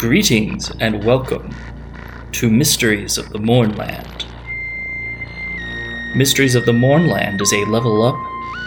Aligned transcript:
Greetings 0.00 0.72
and 0.80 1.04
welcome 1.04 1.54
to 2.32 2.50
Mysteries 2.50 3.18
of 3.18 3.28
the 3.28 3.38
Mournland. 3.38 4.24
Mysteries 6.16 6.54
of 6.54 6.64
the 6.64 6.72
Mournland 6.72 7.42
is 7.42 7.52
a 7.52 7.66
level 7.66 8.02
up, 8.02 8.16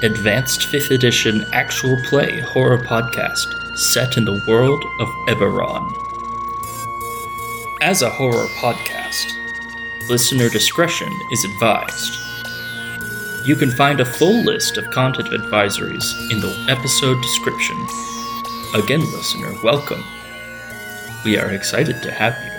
advanced 0.04 0.72
5th 0.72 0.92
edition 0.92 1.44
actual 1.52 1.98
play 2.04 2.40
horror 2.42 2.78
podcast 2.86 3.48
set 3.76 4.16
in 4.16 4.26
the 4.26 4.44
world 4.48 4.86
of 5.00 5.08
Eberron. 5.28 5.92
As 7.82 8.04
a 8.04 8.12
horror 8.12 8.46
podcast, 8.60 9.26
listener 10.10 10.50
discretion 10.50 11.12
is 11.32 11.46
advised. 11.46 12.14
You 13.44 13.56
can 13.56 13.72
find 13.72 14.02
a 14.02 14.06
full 14.06 14.44
list 14.44 14.78
of 14.78 14.92
content 14.92 15.30
advisories 15.30 16.06
in 16.32 16.42
the 16.42 16.68
episode 16.70 17.20
description. 17.24 17.88
Again, 18.76 19.02
listener, 19.14 19.56
welcome. 19.64 20.04
We 21.24 21.38
are 21.38 21.52
excited 21.52 22.02
to 22.04 22.12
have 22.12 22.44
you. 22.44 22.53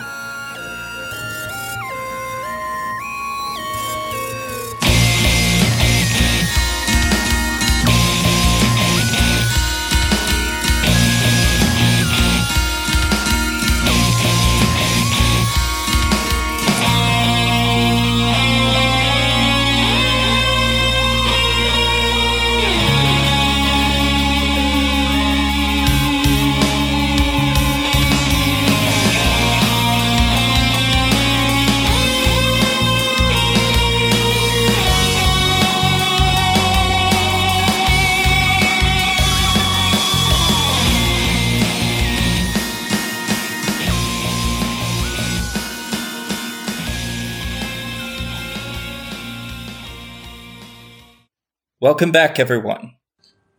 Welcome 51.84 52.12
back, 52.12 52.40
everyone. 52.40 52.94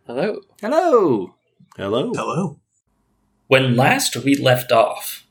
Hello. 0.04 0.40
Hello. 0.60 1.36
Hello. 1.76 2.12
Hello. 2.12 2.58
When 3.46 3.76
last 3.76 4.16
we 4.16 4.34
left 4.34 4.72
off, 4.72 5.24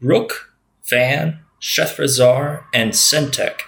Rook, 0.00 0.54
Van, 0.88 1.40
Shethrazar, 1.60 2.64
and 2.72 2.92
Sentek 2.92 3.60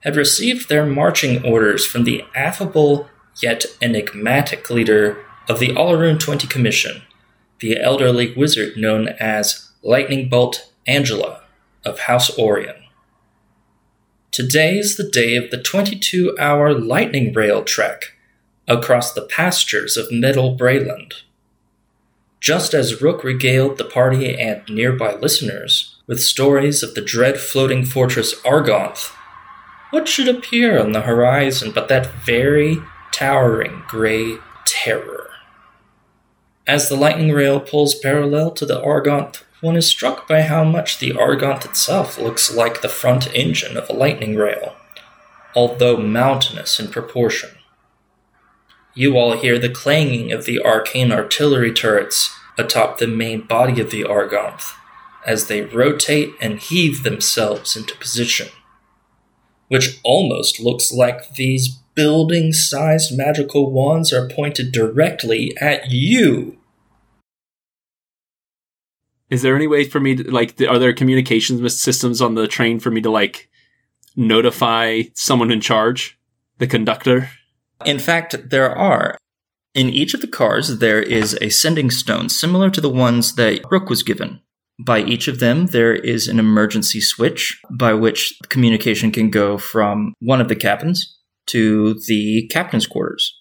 had 0.00 0.16
received 0.16 0.70
their 0.70 0.86
marching 0.86 1.44
orders 1.44 1.84
from 1.84 2.04
the 2.04 2.24
affable 2.34 3.10
yet 3.42 3.66
enigmatic 3.82 4.70
leader 4.70 5.22
of 5.46 5.58
the 5.58 5.74
Allaroon 5.74 6.18
20 6.18 6.48
Commission, 6.48 7.02
the 7.60 7.78
elderly 7.78 8.32
wizard 8.34 8.78
known 8.78 9.08
as 9.20 9.70
Lightning 9.82 10.30
Bolt 10.30 10.72
Angela 10.86 11.42
of 11.84 11.98
House 11.98 12.30
Orien. 12.38 12.85
Today 14.36 14.76
is 14.76 14.98
the 14.98 15.08
day 15.08 15.34
of 15.36 15.50
the 15.50 15.56
22 15.56 16.36
hour 16.38 16.74
lightning 16.74 17.32
rail 17.32 17.64
trek 17.64 18.12
across 18.68 19.14
the 19.14 19.22
pastures 19.22 19.96
of 19.96 20.12
Middle 20.12 20.58
Breland. 20.58 21.22
Just 22.38 22.74
as 22.74 23.00
Rook 23.00 23.24
regaled 23.24 23.78
the 23.78 23.84
party 23.84 24.38
and 24.38 24.60
nearby 24.68 25.14
listeners 25.14 25.96
with 26.06 26.20
stories 26.20 26.82
of 26.82 26.94
the 26.94 27.00
dread 27.00 27.40
floating 27.40 27.86
fortress 27.86 28.38
Argonth, 28.42 29.10
what 29.88 30.06
should 30.06 30.28
appear 30.28 30.78
on 30.78 30.92
the 30.92 31.00
horizon 31.00 31.72
but 31.74 31.88
that 31.88 32.12
very 32.26 32.76
towering 33.12 33.84
gray 33.88 34.36
terror? 34.66 35.30
As 36.66 36.90
the 36.90 36.96
lightning 36.96 37.32
rail 37.32 37.58
pulls 37.58 37.94
parallel 37.94 38.50
to 38.50 38.66
the 38.66 38.82
Argonth 38.82 39.45
one 39.60 39.76
is 39.76 39.86
struck 39.86 40.28
by 40.28 40.42
how 40.42 40.64
much 40.64 40.98
the 40.98 41.12
Argonth 41.12 41.64
itself 41.64 42.18
looks 42.18 42.52
like 42.54 42.82
the 42.82 42.88
front 42.88 43.34
engine 43.34 43.76
of 43.76 43.88
a 43.88 43.94
lightning 43.94 44.36
rail, 44.36 44.76
although 45.54 45.96
mountainous 45.96 46.78
in 46.78 46.88
proportion. 46.88 47.50
You 48.94 49.16
all 49.16 49.36
hear 49.36 49.58
the 49.58 49.68
clanging 49.68 50.32
of 50.32 50.44
the 50.44 50.60
arcane 50.64 51.12
artillery 51.12 51.72
turrets 51.72 52.34
atop 52.58 52.98
the 52.98 53.06
main 53.06 53.42
body 53.42 53.80
of 53.80 53.90
the 53.90 54.04
Argonth 54.04 54.72
as 55.26 55.48
they 55.48 55.62
rotate 55.62 56.32
and 56.40 56.58
heave 56.58 57.02
themselves 57.02 57.76
into 57.76 57.96
position, 57.96 58.48
which 59.68 60.00
almost 60.02 60.60
looks 60.60 60.92
like 60.92 61.34
these 61.34 61.68
building 61.94 62.52
sized 62.52 63.16
magical 63.16 63.70
wands 63.70 64.12
are 64.12 64.28
pointed 64.28 64.70
directly 64.70 65.56
at 65.60 65.90
you. 65.90 66.55
Is 69.28 69.42
there 69.42 69.56
any 69.56 69.66
way 69.66 69.84
for 69.84 69.98
me 69.98 70.16
to 70.16 70.30
like? 70.30 70.60
Are 70.60 70.78
there 70.78 70.92
communications 70.92 71.80
systems 71.80 72.20
on 72.20 72.34
the 72.34 72.46
train 72.46 72.78
for 72.78 72.90
me 72.90 73.00
to 73.00 73.10
like 73.10 73.48
notify 74.14 75.02
someone 75.14 75.50
in 75.50 75.60
charge, 75.60 76.18
the 76.58 76.66
conductor? 76.66 77.30
In 77.84 77.98
fact, 77.98 78.50
there 78.50 78.74
are. 78.74 79.18
In 79.74 79.90
each 79.90 80.14
of 80.14 80.20
the 80.20 80.28
cars, 80.28 80.78
there 80.78 81.02
is 81.02 81.36
a 81.40 81.50
sending 81.50 81.90
stone 81.90 82.28
similar 82.28 82.70
to 82.70 82.80
the 82.80 82.88
ones 82.88 83.34
that 83.34 83.60
Rook 83.70 83.90
was 83.90 84.02
given. 84.02 84.40
By 84.78 85.00
each 85.00 85.28
of 85.28 85.40
them, 85.40 85.66
there 85.66 85.94
is 85.94 86.28
an 86.28 86.38
emergency 86.38 87.00
switch 87.00 87.60
by 87.70 87.94
which 87.94 88.38
communication 88.48 89.10
can 89.10 89.30
go 89.30 89.58
from 89.58 90.14
one 90.20 90.40
of 90.40 90.48
the 90.48 90.56
cabins 90.56 91.18
to 91.46 91.94
the 92.06 92.46
captain's 92.48 92.86
quarters. 92.86 93.38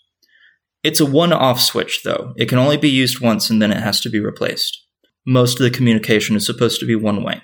It's 0.83 0.99
a 0.99 1.05
one 1.05 1.33
off 1.33 1.61
switch, 1.61 2.03
though. 2.03 2.33
It 2.37 2.47
can 2.47 2.57
only 2.57 2.77
be 2.77 2.89
used 2.89 3.21
once 3.21 3.49
and 3.49 3.61
then 3.61 3.71
it 3.71 3.81
has 3.81 3.99
to 4.01 4.09
be 4.09 4.19
replaced 4.19 4.84
most 5.25 5.59
of 5.59 5.63
the 5.63 5.75
communication 5.75 6.35
is 6.35 6.45
supposed 6.45 6.79
to 6.79 6.85
be 6.85 6.95
one 6.95 7.23
way. 7.23 7.41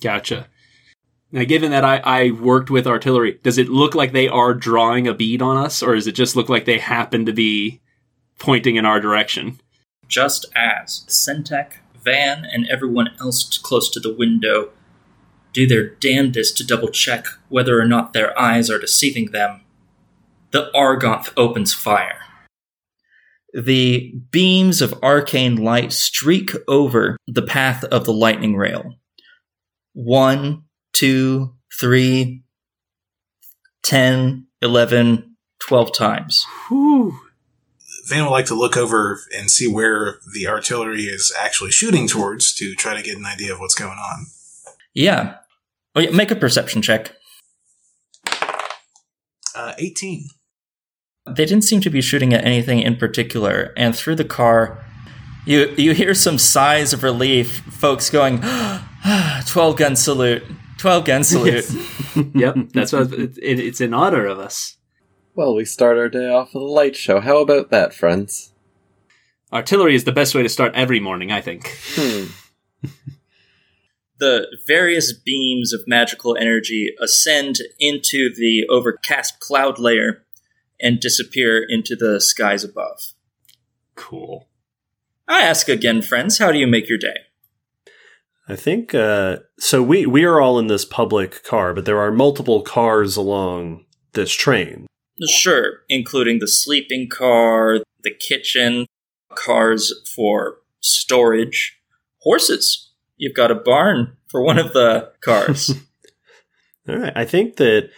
Gotcha. 0.00 0.48
Now, 1.30 1.44
given 1.44 1.70
that 1.70 1.84
I, 1.84 1.98
I 2.04 2.30
worked 2.30 2.70
with 2.70 2.86
artillery, 2.86 3.38
does 3.42 3.56
it 3.56 3.68
look 3.68 3.94
like 3.94 4.12
they 4.12 4.28
are 4.28 4.52
drawing 4.52 5.08
a 5.08 5.14
bead 5.14 5.40
on 5.40 5.56
us, 5.56 5.82
or 5.82 5.94
does 5.94 6.06
it 6.06 6.12
just 6.12 6.36
look 6.36 6.48
like 6.48 6.66
they 6.66 6.78
happen 6.78 7.24
to 7.24 7.32
be 7.32 7.80
pointing 8.38 8.76
in 8.76 8.84
our 8.84 9.00
direction? 9.00 9.58
Just 10.08 10.44
as 10.54 11.04
Sentek, 11.08 11.74
Van, 12.02 12.44
and 12.44 12.68
everyone 12.68 13.10
else 13.20 13.56
close 13.58 13.88
to 13.90 14.00
the 14.00 14.12
window 14.12 14.70
do 15.52 15.66
their 15.66 15.86
damnedest 15.86 16.56
to 16.56 16.66
double 16.66 16.88
check 16.88 17.26
whether 17.48 17.80
or 17.80 17.86
not 17.86 18.12
their 18.12 18.38
eyes 18.38 18.70
are 18.70 18.78
deceiving 18.78 19.30
them, 19.30 19.62
the 20.50 20.70
Argonth 20.74 21.32
opens 21.36 21.72
fire. 21.72 22.18
The 23.52 24.14
beams 24.30 24.80
of 24.80 24.94
arcane 25.02 25.56
light 25.56 25.92
streak 25.92 26.52
over 26.68 27.16
the 27.26 27.42
path 27.42 27.84
of 27.84 28.04
the 28.04 28.12
lightning 28.12 28.56
rail. 28.56 28.94
One, 29.92 30.64
two, 30.92 31.54
three, 31.78 32.44
ten, 33.82 34.46
eleven, 34.62 35.36
twelve 35.60 35.92
times. 35.92 36.46
Whew. 36.68 37.18
Van 38.06 38.24
would 38.24 38.30
like 38.30 38.46
to 38.46 38.54
look 38.54 38.76
over 38.76 39.20
and 39.36 39.50
see 39.50 39.68
where 39.68 40.18
the 40.34 40.48
artillery 40.48 41.02
is 41.02 41.32
actually 41.38 41.70
shooting 41.70 42.08
towards 42.08 42.52
to 42.54 42.74
try 42.74 42.96
to 42.96 43.02
get 43.02 43.16
an 43.16 43.26
idea 43.26 43.52
of 43.52 43.60
what's 43.60 43.74
going 43.74 43.98
on. 43.98 44.26
Yeah. 44.92 45.36
Oh, 45.94 46.00
yeah 46.00 46.10
make 46.10 46.30
a 46.30 46.36
perception 46.36 46.82
check. 46.82 47.12
Uh, 49.54 49.74
18. 49.78 50.28
They 51.26 51.44
didn't 51.44 51.62
seem 51.62 51.80
to 51.82 51.90
be 51.90 52.00
shooting 52.00 52.32
at 52.32 52.44
anything 52.44 52.80
in 52.80 52.96
particular, 52.96 53.72
and 53.76 53.94
through 53.94 54.16
the 54.16 54.24
car, 54.24 54.84
you 55.46 55.72
you 55.76 55.92
hear 55.92 56.14
some 56.14 56.36
sighs 56.36 56.92
of 56.92 57.04
relief. 57.04 57.60
Folks 57.60 58.10
going, 58.10 58.40
"12 59.46 59.76
gun 59.76 59.94
salute, 59.94 60.42
12 60.78 61.04
gun 61.04 61.22
salute." 61.22 61.70
Yes. 61.70 62.26
yep, 62.34 62.56
that's 62.72 62.92
what 62.92 63.12
it, 63.12 63.38
it, 63.38 63.60
it's 63.60 63.80
in 63.80 63.94
honor 63.94 64.26
of 64.26 64.40
us. 64.40 64.76
Well, 65.34 65.54
we 65.54 65.64
start 65.64 65.96
our 65.96 66.08
day 66.08 66.28
off 66.28 66.54
with 66.54 66.62
a 66.62 66.66
light 66.66 66.96
show. 66.96 67.20
How 67.20 67.38
about 67.38 67.70
that, 67.70 67.94
friends? 67.94 68.52
Artillery 69.52 69.94
is 69.94 70.04
the 70.04 70.12
best 70.12 70.34
way 70.34 70.42
to 70.42 70.48
start 70.48 70.74
every 70.74 70.98
morning, 70.98 71.30
I 71.30 71.40
think. 71.40 71.68
Hmm. 71.94 72.24
the 74.18 74.46
various 74.66 75.12
beams 75.12 75.72
of 75.72 75.82
magical 75.86 76.36
energy 76.36 76.94
ascend 77.00 77.60
into 77.78 78.30
the 78.34 78.66
overcast 78.68 79.40
cloud 79.40 79.78
layer 79.78 80.24
and 80.82 81.00
disappear 81.00 81.64
into 81.66 81.96
the 81.96 82.20
skies 82.20 82.64
above. 82.64 83.14
Cool. 83.94 84.48
I 85.28 85.42
ask 85.42 85.68
again, 85.68 86.02
friends, 86.02 86.38
how 86.38 86.52
do 86.52 86.58
you 86.58 86.66
make 86.66 86.88
your 86.88 86.98
day? 86.98 87.14
I 88.48 88.56
think 88.56 88.94
uh, 88.94 89.38
so. 89.58 89.82
We 89.82 90.04
we 90.04 90.24
are 90.24 90.40
all 90.40 90.58
in 90.58 90.66
this 90.66 90.84
public 90.84 91.44
car, 91.44 91.72
but 91.72 91.84
there 91.84 92.00
are 92.00 92.10
multiple 92.10 92.62
cars 92.62 93.16
along 93.16 93.84
this 94.14 94.32
train. 94.32 94.86
Sure, 95.28 95.82
including 95.88 96.40
the 96.40 96.48
sleeping 96.48 97.08
car, 97.08 97.78
the 98.02 98.12
kitchen, 98.12 98.86
cars 99.34 99.94
for 100.14 100.58
storage, 100.80 101.78
horses. 102.18 102.90
You've 103.16 103.36
got 103.36 103.52
a 103.52 103.54
barn 103.54 104.16
for 104.28 104.42
one 104.42 104.58
of 104.58 104.72
the 104.72 105.12
cars. 105.20 105.72
All 106.88 106.98
right. 106.98 107.12
I 107.14 107.24
think 107.24 107.56
that 107.56 107.90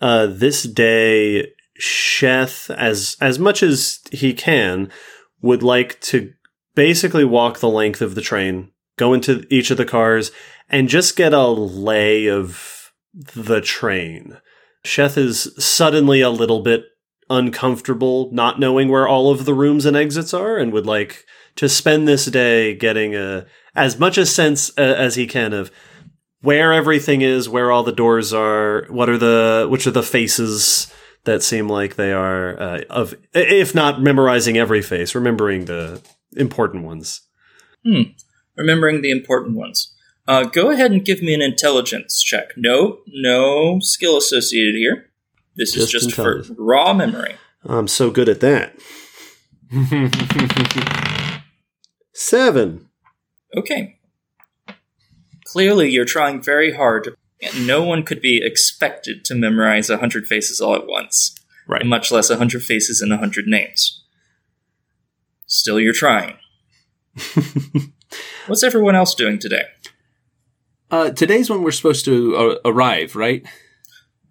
uh, 0.00 0.26
this 0.26 0.62
day, 0.62 1.52
Sheth, 1.80 2.74
as 2.74 3.16
as 3.20 3.38
much 3.38 3.62
as 3.62 4.00
he 4.12 4.34
can, 4.34 4.90
would 5.40 5.62
like 5.62 6.00
to 6.02 6.32
basically 6.74 7.24
walk 7.24 7.58
the 7.58 7.68
length 7.68 8.00
of 8.02 8.14
the 8.14 8.20
train, 8.20 8.70
go 8.96 9.12
into 9.12 9.44
each 9.50 9.70
of 9.70 9.76
the 9.76 9.84
cars, 9.84 10.30
and 10.68 10.88
just 10.88 11.16
get 11.16 11.32
a 11.32 11.46
lay 11.46 12.28
of 12.28 12.92
the 13.12 13.60
train. 13.60 14.38
Sheth 14.84 15.16
is 15.16 15.52
suddenly 15.58 16.20
a 16.20 16.30
little 16.30 16.60
bit 16.60 16.84
uncomfortable 17.28 18.28
not 18.32 18.58
knowing 18.58 18.88
where 18.88 19.06
all 19.06 19.30
of 19.30 19.44
the 19.44 19.54
rooms 19.54 19.86
and 19.86 19.96
exits 19.96 20.34
are 20.34 20.56
and 20.56 20.72
would 20.72 20.86
like 20.86 21.24
to 21.56 21.68
spend 21.68 22.08
this 22.08 22.26
day 22.26 22.74
getting 22.74 23.14
a 23.14 23.46
as 23.74 23.98
much 23.98 24.18
a 24.18 24.26
sense 24.26 24.70
uh, 24.76 24.82
as 24.82 25.14
he 25.14 25.26
can 25.26 25.52
of 25.52 25.70
where 26.42 26.72
everything 26.72 27.20
is, 27.20 27.48
where 27.48 27.70
all 27.70 27.82
the 27.82 27.92
doors 27.92 28.32
are, 28.32 28.86
what 28.88 29.08
are 29.08 29.18
the 29.18 29.66
which 29.70 29.86
are 29.86 29.92
the 29.92 30.02
faces 30.02 30.92
that 31.24 31.42
seem 31.42 31.68
like 31.68 31.96
they 31.96 32.12
are 32.12 32.60
uh, 32.60 32.80
of 32.90 33.14
if 33.32 33.74
not 33.74 34.00
memorizing 34.02 34.56
every 34.56 34.82
face, 34.82 35.14
remembering 35.14 35.66
the 35.66 36.00
important 36.36 36.84
ones. 36.84 37.22
Hmm. 37.84 38.02
Remembering 38.56 39.02
the 39.02 39.10
important 39.10 39.56
ones. 39.56 39.94
Uh, 40.28 40.44
go 40.44 40.70
ahead 40.70 40.92
and 40.92 41.04
give 41.04 41.22
me 41.22 41.34
an 41.34 41.42
intelligence 41.42 42.22
check. 42.22 42.50
No, 42.56 42.98
no 43.08 43.80
skill 43.80 44.16
associated 44.16 44.74
here. 44.76 45.10
This 45.56 45.76
is 45.76 45.90
Just 45.90 46.10
just 46.10 46.16
for 46.16 46.42
raw 46.56 46.92
memory. 46.92 47.34
I'm 47.64 47.88
so 47.88 48.10
good 48.10 48.28
at 48.28 48.40
that. 48.40 48.78
Seven. 52.14 52.88
Okay. 53.56 53.98
Clearly, 55.44 55.90
you're 55.90 56.04
trying 56.04 56.40
very 56.40 56.72
hard. 56.74 57.16
No 57.58 57.82
one 57.82 58.02
could 58.02 58.20
be 58.20 58.40
expected 58.44 59.24
to 59.26 59.34
memorize 59.34 59.88
a 59.90 59.98
hundred 59.98 60.26
faces 60.26 60.60
all 60.60 60.74
at 60.74 60.86
once, 60.86 61.34
Right. 61.66 61.84
much 61.86 62.10
less 62.12 62.28
a 62.30 62.36
hundred 62.36 62.62
faces 62.62 63.00
and 63.00 63.12
a 63.12 63.16
hundred 63.16 63.46
names. 63.46 64.02
Still, 65.46 65.80
you're 65.80 65.92
trying. 65.94 66.36
What's 68.46 68.62
everyone 68.62 68.94
else 68.96 69.14
doing 69.14 69.38
today? 69.38 69.64
uh, 70.90 71.10
today's 71.10 71.48
when 71.48 71.62
we're 71.62 71.70
supposed 71.70 72.04
to 72.04 72.36
uh, 72.36 72.54
arrive, 72.64 73.14
right? 73.14 73.46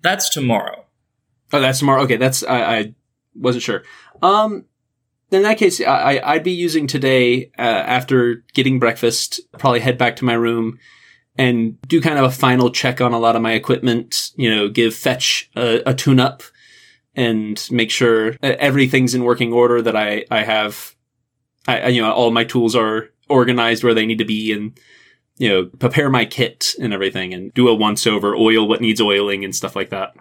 That's 0.01 0.29
tomorrow. 0.29 0.85
Oh, 1.53 1.61
that's 1.61 1.79
tomorrow. 1.79 2.01
Okay, 2.03 2.17
that's 2.17 2.43
I, 2.43 2.77
I 2.77 2.95
wasn't 3.33 3.63
sure. 3.63 3.83
Um, 4.21 4.65
in 5.31 5.43
that 5.43 5.57
case, 5.57 5.79
I, 5.81 6.17
I- 6.17 6.33
I'd 6.33 6.43
be 6.43 6.51
using 6.51 6.85
today 6.87 7.51
uh, 7.57 7.61
after 7.61 8.43
getting 8.53 8.77
breakfast. 8.79 9.39
Probably 9.57 9.79
head 9.79 9.97
back 9.97 10.17
to 10.17 10.25
my 10.25 10.33
room 10.33 10.79
and 11.39 11.81
do 11.87 12.01
kind 12.01 12.19
of 12.19 12.25
a 12.25 12.31
final 12.31 12.69
check 12.69 12.99
on 12.99 13.13
a 13.13 13.19
lot 13.19 13.35
of 13.35 13.41
my 13.41 13.53
equipment. 13.53 14.31
You 14.35 14.53
know, 14.53 14.69
give 14.69 14.93
fetch 14.93 15.49
a, 15.55 15.81
a 15.89 15.93
tune 15.95 16.19
up 16.19 16.43
and 17.15 17.67
make 17.71 17.89
sure 17.89 18.35
everything's 18.43 19.15
in 19.15 19.23
working 19.23 19.53
order. 19.53 19.81
That 19.81 19.95
I 19.95 20.25
I 20.29 20.43
have, 20.43 20.95
I 21.67 21.87
you 21.87 22.01
know, 22.01 22.11
all 22.11 22.29
my 22.29 22.43
tools 22.43 22.75
are 22.75 23.09
organized 23.29 23.83
where 23.83 23.95
they 23.95 24.05
need 24.05 24.19
to 24.19 24.25
be 24.25 24.51
and. 24.51 24.77
You 25.41 25.47
know, 25.47 25.65
prepare 25.79 26.09
my 26.09 26.25
kit 26.25 26.75
and 26.81 26.91
everything 26.93 27.33
and 27.33 27.53
do 27.53 27.69
a 27.69 27.73
once 27.73 28.05
over, 28.05 28.35
oil 28.35 28.67
what 28.67 28.81
needs 28.81 28.99
oiling 28.99 29.45
and 29.45 29.55
stuff 29.55 29.73
like 29.73 29.89
that. 29.89 30.13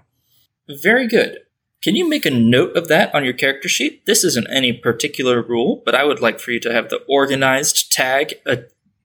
Very 0.68 1.08
good. 1.08 1.38
Can 1.82 1.96
you 1.96 2.08
make 2.08 2.24
a 2.24 2.30
note 2.30 2.76
of 2.76 2.86
that 2.86 3.12
on 3.12 3.24
your 3.24 3.32
character 3.32 3.68
sheet? 3.68 4.06
This 4.06 4.22
isn't 4.22 4.46
any 4.48 4.72
particular 4.72 5.42
rule, 5.42 5.82
but 5.84 5.96
I 5.96 6.04
would 6.04 6.20
like 6.20 6.38
for 6.38 6.52
you 6.52 6.60
to 6.60 6.72
have 6.72 6.88
the 6.88 7.02
organized 7.08 7.90
tag 7.90 8.34
uh, 8.46 8.56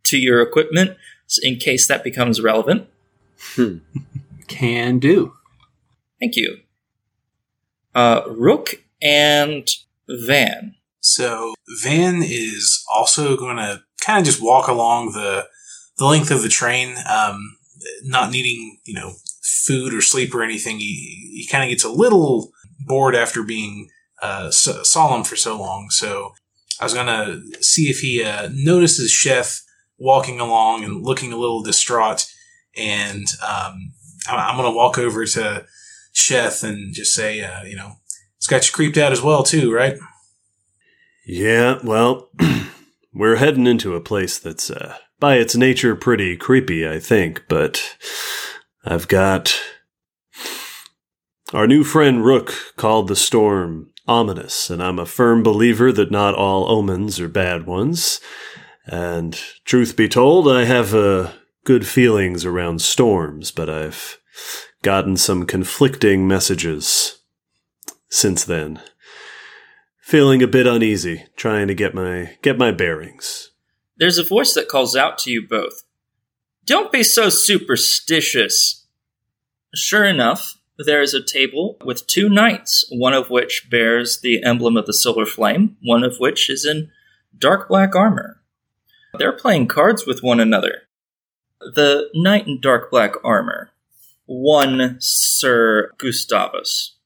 to 0.03 0.19
your 0.19 0.39
equipment 0.39 0.97
in 1.41 1.57
case 1.57 1.87
that 1.87 2.03
becomes 2.03 2.41
relevant. 2.41 2.87
Can 4.47 4.99
do. 4.99 5.33
Thank 6.19 6.35
you. 6.35 6.59
Uh, 7.95 8.21
Rook 8.27 8.75
and 9.01 9.67
Van. 10.07 10.75
So 10.99 11.53
Van 11.81 12.21
is 12.23 12.83
also 12.93 13.35
going 13.35 13.57
to 13.57 13.81
kind 14.01 14.19
of 14.19 14.25
just 14.25 14.41
walk 14.41 14.67
along 14.67 15.11
the 15.11 15.47
the 15.97 16.05
length 16.05 16.31
of 16.31 16.41
the 16.41 16.49
train, 16.49 16.95
um, 17.09 17.57
not 18.03 18.31
needing 18.31 18.79
you 18.85 18.93
know 18.93 19.13
food 19.41 19.93
or 19.93 20.01
sleep 20.01 20.33
or 20.33 20.43
anything. 20.43 20.79
He 20.79 21.31
he 21.33 21.47
kind 21.49 21.63
of 21.63 21.69
gets 21.69 21.83
a 21.83 21.89
little 21.89 22.51
bored 22.79 23.15
after 23.15 23.43
being 23.43 23.89
uh, 24.21 24.49
so, 24.49 24.83
solemn 24.83 25.23
for 25.23 25.35
so 25.35 25.59
long. 25.59 25.89
So 25.89 26.33
I 26.79 26.85
was 26.85 26.93
going 26.93 27.07
to 27.07 27.63
see 27.63 27.89
if 27.89 27.99
he 27.99 28.23
uh, 28.23 28.49
notices 28.53 29.11
Sheth 29.11 29.62
walking 29.97 30.39
along 30.39 30.83
and 30.83 31.03
looking 31.03 31.33
a 31.33 31.37
little 31.37 31.63
distraught, 31.63 32.25
and 32.75 33.25
um, 33.47 33.93
I'm 34.27 34.57
going 34.57 34.71
to 34.71 34.75
walk 34.75 34.97
over 34.97 35.25
to 35.25 35.65
Sheth 36.13 36.63
and 36.63 36.93
just 36.93 37.13
say, 37.13 37.41
uh, 37.41 37.63
you 37.63 37.75
know, 37.75 37.93
it's 38.37 38.47
got 38.47 38.65
you 38.65 38.73
creeped 38.73 38.97
out 38.97 39.11
as 39.11 39.21
well 39.21 39.43
too, 39.43 39.73
right? 39.73 39.97
Yeah, 41.25 41.79
well, 41.83 42.29
we're 43.13 43.37
heading 43.37 43.67
into 43.67 43.95
a 43.95 44.01
place 44.01 44.37
that's, 44.37 44.69
uh, 44.69 44.97
by 45.19 45.35
its 45.35 45.55
nature, 45.55 45.95
pretty 45.95 46.35
creepy, 46.35 46.87
I 46.87 46.99
think, 46.99 47.43
but 47.47 47.97
I've 48.83 49.07
got. 49.07 49.57
Our 51.53 51.67
new 51.67 51.83
friend 51.83 52.25
Rook 52.25 52.73
called 52.77 53.07
the 53.07 53.15
storm 53.15 53.93
ominous, 54.07 54.69
and 54.69 54.81
I'm 54.81 54.99
a 54.99 55.05
firm 55.05 55.43
believer 55.43 55.91
that 55.91 56.11
not 56.11 56.35
all 56.35 56.69
omens 56.69 57.19
are 57.19 57.29
bad 57.29 57.65
ones. 57.65 58.19
And 58.85 59.39
truth 59.65 59.95
be 59.95 60.09
told, 60.09 60.47
I 60.47 60.65
have 60.65 60.93
uh, 60.93 61.31
good 61.63 61.87
feelings 61.87 62.45
around 62.45 62.81
storms, 62.81 63.51
but 63.51 63.69
I've 63.69 64.19
gotten 64.81 65.15
some 65.15 65.45
conflicting 65.45 66.27
messages 66.27 67.19
since 68.09 68.43
then 68.43 68.81
feeling 70.03 70.43
a 70.43 70.47
bit 70.47 70.67
uneasy, 70.67 71.25
trying 71.37 71.67
to 71.67 71.73
get 71.73 71.95
my 71.95 72.37
get 72.41 72.57
my 72.57 72.71
bearings. 72.71 73.51
There's 73.97 74.17
a 74.17 74.23
voice 74.23 74.53
that 74.53 74.67
calls 74.67 74.95
out 74.95 75.17
to 75.19 75.31
you 75.31 75.47
both. 75.47 75.83
Don't 76.65 76.91
be 76.91 77.03
so 77.03 77.29
superstitious. 77.29 78.85
Sure 79.73 80.03
enough, 80.03 80.57
there 80.77 81.01
is 81.01 81.13
a 81.13 81.23
table 81.23 81.77
with 81.85 82.05
two 82.05 82.29
knights, 82.29 82.85
one 82.91 83.13
of 83.13 83.29
which 83.29 83.69
bears 83.71 84.19
the 84.21 84.43
emblem 84.43 84.75
of 84.75 84.85
the 84.85 84.93
Silver 84.93 85.25
Flame, 85.25 85.77
one 85.81 86.03
of 86.03 86.17
which 86.19 86.49
is 86.49 86.65
in 86.65 86.91
dark 87.37 87.69
black 87.69 87.95
armor. 87.95 88.41
They're 89.17 89.37
playing 89.37 89.67
cards 89.67 90.05
with 90.07 90.23
one 90.23 90.39
another. 90.39 90.83
The 91.59 92.09
knight 92.13 92.47
in 92.47 92.59
dark 92.59 92.89
black 92.89 93.13
armor, 93.23 93.71
one 94.25 94.97
Sir 94.99 95.91
Gustavus. 95.97 96.97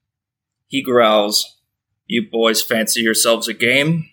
He 0.67 0.81
growls, 0.81 1.57
You 2.05 2.27
boys 2.29 2.61
fancy 2.61 3.01
yourselves 3.01 3.47
a 3.47 3.53
game? 3.53 4.09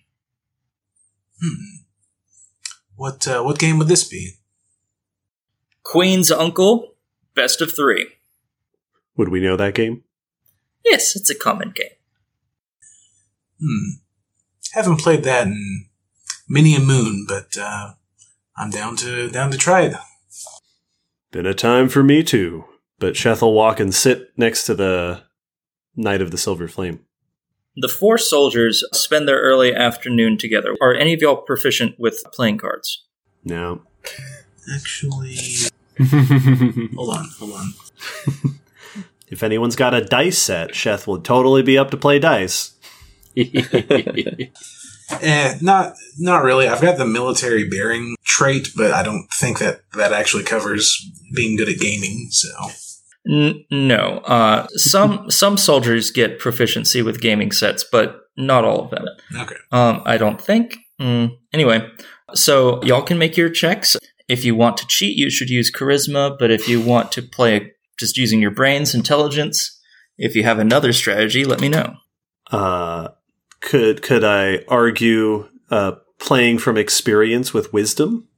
Hmm. 1.41 1.85
What 2.97 3.27
uh, 3.27 3.43
what 3.43 3.59
game 3.59 3.79
would 3.79 3.89
this 3.89 4.07
be? 4.07 4.35
Queen's 5.83 6.31
Uncle, 6.31 6.95
best 7.35 7.61
of 7.61 7.75
three. 7.75 8.09
Would 9.17 9.29
we 9.29 9.41
know 9.41 9.57
that 9.57 9.75
game? 9.75 10.03
Yes, 10.85 11.15
it's 11.17 11.31
a 11.31 11.35
common 11.35 11.73
game. 11.75 11.87
Hmm. 13.61 13.99
Haven't 14.73 15.01
played 15.01 15.23
that 15.25 15.47
in 15.47 15.87
many 16.55 16.77
a 16.77 16.81
moon, 16.81 17.27
but 17.29 17.59
uh, 17.59 17.95
I'm 18.57 18.71
down 18.71 18.97
to 18.97 19.29
down 19.29 19.51
to 19.51 19.59
try 19.59 19.83
it. 19.83 19.97
Been 21.33 21.47
a 21.47 21.55
time 21.55 21.89
for 21.89 22.03
me 22.03 22.23
too. 22.23 22.65
But 23.01 23.15
Sheth 23.15 23.43
will 23.43 23.53
walk 23.53 23.81
and 23.81 23.93
sit 23.93 24.31
next 24.37 24.67
to 24.67 24.75
the 24.75 25.25
Knight 25.97 26.23
of 26.23 26.31
the 26.31 26.39
Silver 26.39 26.69
Flame. 26.69 27.01
The 27.77 27.89
four 27.89 28.19
soldiers 28.19 28.85
spend 28.93 29.27
their 29.27 29.41
early 29.41 29.75
afternoon 29.75 30.39
together. 30.39 30.77
Are 30.81 30.95
any 30.95 31.13
of 31.13 31.21
y'all 31.21 31.39
proficient 31.39 31.99
with 31.99 32.23
playing 32.33 32.59
cards? 32.59 33.05
No. 33.45 33.83
Actually, 34.73 35.37
hold 36.95 37.17
on, 37.17 37.29
hold 37.37 37.53
on. 37.53 37.73
if 39.29 39.43
anyone's 39.43 39.77
got 39.77 39.93
a 39.93 40.05
dice 40.05 40.39
set, 40.39 40.71
Sheth 40.71 41.09
will 41.09 41.21
totally 41.21 41.63
be 41.63 41.77
up 41.77 41.91
to 41.91 41.97
play 41.97 42.21
dice. 42.21 42.75
Eh, 45.11 45.57
not 45.61 45.95
not 46.19 46.43
really. 46.43 46.67
I've 46.69 46.81
got 46.81 46.97
the 46.99 47.07
military 47.07 47.69
bearing 47.69 48.17
trait, 48.25 48.69
but 48.77 48.91
I 48.93 49.03
don't 49.03 49.27
think 49.35 49.59
that 49.59 49.83
that 49.95 50.13
actually 50.13 50.45
covers 50.45 50.97
being 51.35 51.57
good 51.57 51.69
at 51.69 51.79
gaming. 51.79 52.29
So 52.31 52.49
N- 53.29 53.65
no. 53.71 54.19
Uh, 54.27 54.67
some 54.77 55.31
some 55.31 55.57
soldiers 55.57 56.11
get 56.11 56.39
proficiency 56.39 57.03
with 57.03 57.21
gaming 57.21 57.53
sets, 57.53 57.85
but 57.91 58.21
not 58.37 58.65
all 58.65 58.85
of 58.85 58.91
them. 58.91 59.07
okay. 59.37 59.57
Um, 59.73 60.03
I 60.05 60.17
don't 60.17 60.41
think. 60.41 60.77
Mm, 61.01 61.37
anyway, 61.53 61.89
so 62.35 62.83
y'all 62.83 63.03
can 63.03 63.19
make 63.19 63.37
your 63.37 63.51
checks. 63.51 63.97
If 64.29 64.45
you 64.45 64.55
want 64.55 64.77
to 64.79 64.87
cheat, 64.87 65.17
you 65.17 65.29
should 65.31 65.51
use 65.51 65.71
charisma. 65.71 66.37
But 66.39 66.51
if 66.51 66.69
you 66.69 66.81
want 66.81 67.13
to 67.13 67.23
play 67.23 67.73
just 67.99 68.17
using 68.17 68.41
your 68.41 68.51
brains, 68.51 68.95
intelligence. 68.95 69.81
If 70.17 70.37
you 70.37 70.45
have 70.45 70.59
another 70.59 70.93
strategy, 70.93 71.45
let 71.45 71.61
me 71.61 71.69
know. 71.69 71.95
Uh, 72.51 73.09
could 73.65 74.03
could 74.03 74.23
I 74.23 74.61
argue 74.69 75.49
uh, 75.71 75.93
playing 76.21 76.59
from 76.59 76.77
experience 76.77 77.53
with 77.53 77.73
wisdom? 77.73 78.29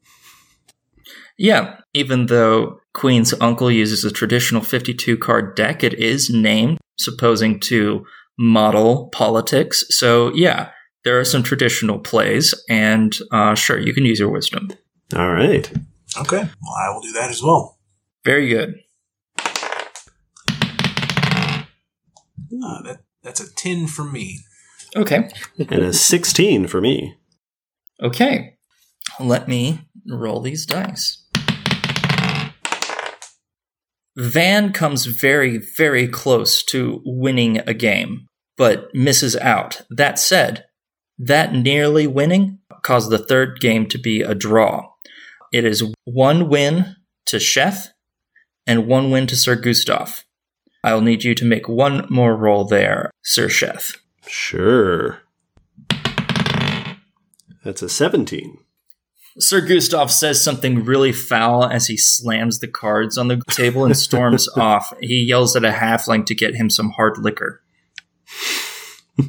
Yeah, 1.36 1.80
even 1.92 2.26
though 2.26 2.80
Queen's 2.94 3.34
uncle 3.40 3.70
uses 3.70 4.04
a 4.04 4.10
traditional 4.10 4.62
52 4.62 5.18
card 5.18 5.54
deck, 5.54 5.84
it 5.84 5.92
is 5.94 6.30
named, 6.30 6.78
supposing 6.96 7.60
to 7.60 8.06
model 8.38 9.08
politics. 9.08 9.84
So, 9.90 10.32
yeah, 10.34 10.70
there 11.04 11.18
are 11.20 11.24
some 11.24 11.42
traditional 11.42 11.98
plays, 11.98 12.54
and 12.70 13.14
uh, 13.32 13.54
sure, 13.54 13.78
you 13.78 13.92
can 13.92 14.06
use 14.06 14.18
your 14.18 14.30
wisdom. 14.30 14.70
All 15.14 15.30
right. 15.30 15.70
Okay, 16.18 16.38
well, 16.38 16.74
I 16.80 16.88
will 16.88 17.02
do 17.02 17.12
that 17.12 17.30
as 17.30 17.42
well. 17.42 17.78
Very 18.24 18.48
good. 18.48 18.76
Uh, 22.64 22.82
that 22.82 23.00
that's 23.22 23.40
a 23.40 23.54
ten 23.54 23.86
for 23.86 24.04
me. 24.04 24.45
Okay. 24.96 25.28
And 25.58 25.82
a 25.82 25.92
16 25.92 26.66
for 26.66 26.80
me. 26.80 27.16
Okay. 28.02 28.56
Let 29.20 29.46
me 29.46 29.80
roll 30.08 30.40
these 30.40 30.66
dice. 30.66 31.22
Van 34.16 34.72
comes 34.72 35.04
very, 35.04 35.58
very 35.76 36.08
close 36.08 36.62
to 36.64 37.02
winning 37.04 37.58
a 37.66 37.74
game, 37.74 38.26
but 38.56 38.88
misses 38.94 39.36
out. 39.36 39.82
That 39.90 40.18
said, 40.18 40.64
that 41.18 41.52
nearly 41.52 42.06
winning 42.06 42.58
caused 42.82 43.10
the 43.10 43.18
third 43.18 43.60
game 43.60 43.86
to 43.88 43.98
be 43.98 44.22
a 44.22 44.34
draw. 44.34 44.88
It 45.52 45.64
is 45.64 45.92
one 46.04 46.48
win 46.48 46.96
to 47.26 47.36
Sheth 47.36 47.88
and 48.66 48.86
one 48.86 49.10
win 49.10 49.26
to 49.26 49.36
Sir 49.36 49.54
Gustav. 49.56 50.24
I'll 50.82 51.00
need 51.00 51.24
you 51.24 51.34
to 51.34 51.44
make 51.44 51.68
one 51.68 52.06
more 52.08 52.36
roll 52.36 52.64
there, 52.64 53.10
Sir 53.22 53.48
Sheth. 53.48 53.96
Sure. 54.26 55.20
That's 57.64 57.82
a 57.82 57.88
17. 57.88 58.58
Sir 59.38 59.60
Gustav 59.60 60.10
says 60.10 60.42
something 60.42 60.84
really 60.84 61.12
foul 61.12 61.64
as 61.64 61.88
he 61.88 61.96
slams 61.96 62.60
the 62.60 62.68
cards 62.68 63.18
on 63.18 63.28
the 63.28 63.42
table 63.50 63.84
and 63.84 63.96
storms 63.96 64.48
off. 64.56 64.94
He 65.00 65.24
yells 65.26 65.54
at 65.56 65.64
a 65.64 65.72
halfling 65.72 66.24
to 66.26 66.34
get 66.34 66.54
him 66.54 66.70
some 66.70 66.90
hard 66.90 67.18
liquor. 67.18 67.62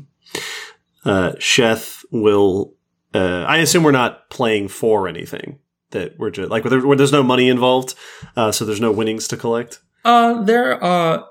Uh, 1.05 1.31
Sheth 1.39 2.03
will. 2.11 2.73
Uh, 3.13 3.45
I 3.47 3.57
assume 3.59 3.83
we're 3.83 3.91
not 3.91 4.29
playing 4.29 4.67
for 4.67 5.07
anything. 5.07 5.59
That 5.91 6.19
we're 6.19 6.31
just 6.31 6.51
like 6.51 6.65
where, 6.65 6.69
there, 6.69 6.85
where 6.85 6.97
there's 6.97 7.13
no 7.13 7.23
money 7.23 7.47
involved, 7.47 7.95
uh, 8.35 8.51
so 8.51 8.65
there's 8.65 8.81
no 8.81 8.91
winnings 8.91 9.25
to 9.29 9.37
collect. 9.37 9.79
Uh, 10.03 10.41
there, 10.41 10.83
uh, 10.83 11.23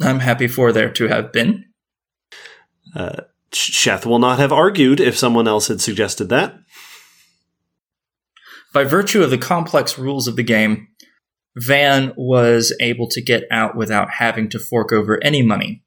I'm 0.00 0.20
happy 0.20 0.46
for 0.46 0.70
there 0.70 0.92
to 0.92 1.08
have 1.08 1.32
been. 1.32 1.64
Uh, 2.94 3.22
Sheth 3.52 4.06
will 4.06 4.18
not 4.18 4.38
have 4.38 4.52
argued 4.52 5.00
if 5.00 5.16
someone 5.16 5.48
else 5.48 5.68
had 5.68 5.80
suggested 5.80 6.28
that. 6.28 6.56
By 8.72 8.84
virtue 8.84 9.22
of 9.22 9.30
the 9.30 9.38
complex 9.38 9.98
rules 9.98 10.26
of 10.26 10.36
the 10.36 10.42
game, 10.42 10.88
Van 11.56 12.12
was 12.16 12.74
able 12.80 13.08
to 13.08 13.22
get 13.22 13.44
out 13.50 13.76
without 13.76 14.10
having 14.10 14.48
to 14.50 14.58
fork 14.58 14.92
over 14.92 15.22
any 15.22 15.42
money. 15.42 15.84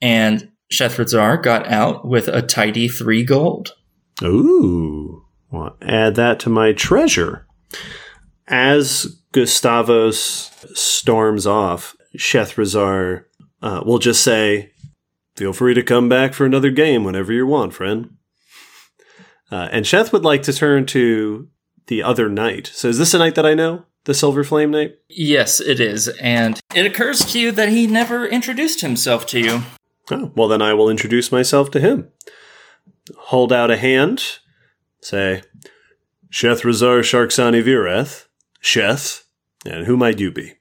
And 0.00 0.50
Shethrazar 0.72 1.42
got 1.42 1.66
out 1.66 2.06
with 2.06 2.28
a 2.28 2.42
tidy 2.42 2.88
three 2.88 3.24
gold. 3.24 3.74
Ooh. 4.22 5.24
Well, 5.50 5.76
add 5.82 6.14
that 6.14 6.40
to 6.40 6.50
my 6.50 6.72
treasure. 6.72 7.46
As 8.46 9.18
Gustavos 9.32 10.76
storms 10.76 11.46
off, 11.46 11.96
Shethrazar 12.16 13.24
uh, 13.60 13.82
will 13.84 13.98
just 13.98 14.22
say, 14.22 14.71
Feel 15.36 15.52
free 15.52 15.74
to 15.74 15.82
come 15.82 16.08
back 16.08 16.34
for 16.34 16.44
another 16.44 16.70
game 16.70 17.04
whenever 17.04 17.32
you 17.32 17.46
want, 17.46 17.74
friend. 17.74 18.16
Uh, 19.50 19.68
and 19.70 19.84
Sheth 19.84 20.12
would 20.12 20.24
like 20.24 20.42
to 20.44 20.52
turn 20.52 20.86
to 20.86 21.48
the 21.86 22.02
other 22.02 22.28
knight. 22.28 22.70
So 22.74 22.88
is 22.88 22.98
this 22.98 23.14
a 23.14 23.18
knight 23.18 23.34
that 23.34 23.46
I 23.46 23.54
know? 23.54 23.86
The 24.04 24.14
Silver 24.14 24.42
Flame 24.42 24.72
Knight? 24.72 24.96
Yes, 25.08 25.60
it 25.60 25.78
is. 25.78 26.08
And 26.08 26.58
it 26.74 26.86
occurs 26.86 27.20
to 27.26 27.38
you 27.38 27.52
that 27.52 27.68
he 27.68 27.86
never 27.86 28.26
introduced 28.26 28.80
himself 28.80 29.26
to 29.26 29.38
you. 29.38 29.62
Oh, 30.10 30.32
well, 30.34 30.48
then 30.48 30.60
I 30.60 30.74
will 30.74 30.90
introduce 30.90 31.30
myself 31.30 31.70
to 31.70 31.80
him. 31.80 32.08
Hold 33.16 33.52
out 33.52 33.70
a 33.70 33.76
hand. 33.76 34.22
Say, 35.00 35.42
Shethrazar 36.32 37.00
Sharksani 37.00 37.62
Vireth. 37.62 38.26
Sheth. 38.62 39.22
And 39.64 39.86
who 39.86 39.96
might 39.96 40.18
you 40.18 40.32
be? 40.32 40.54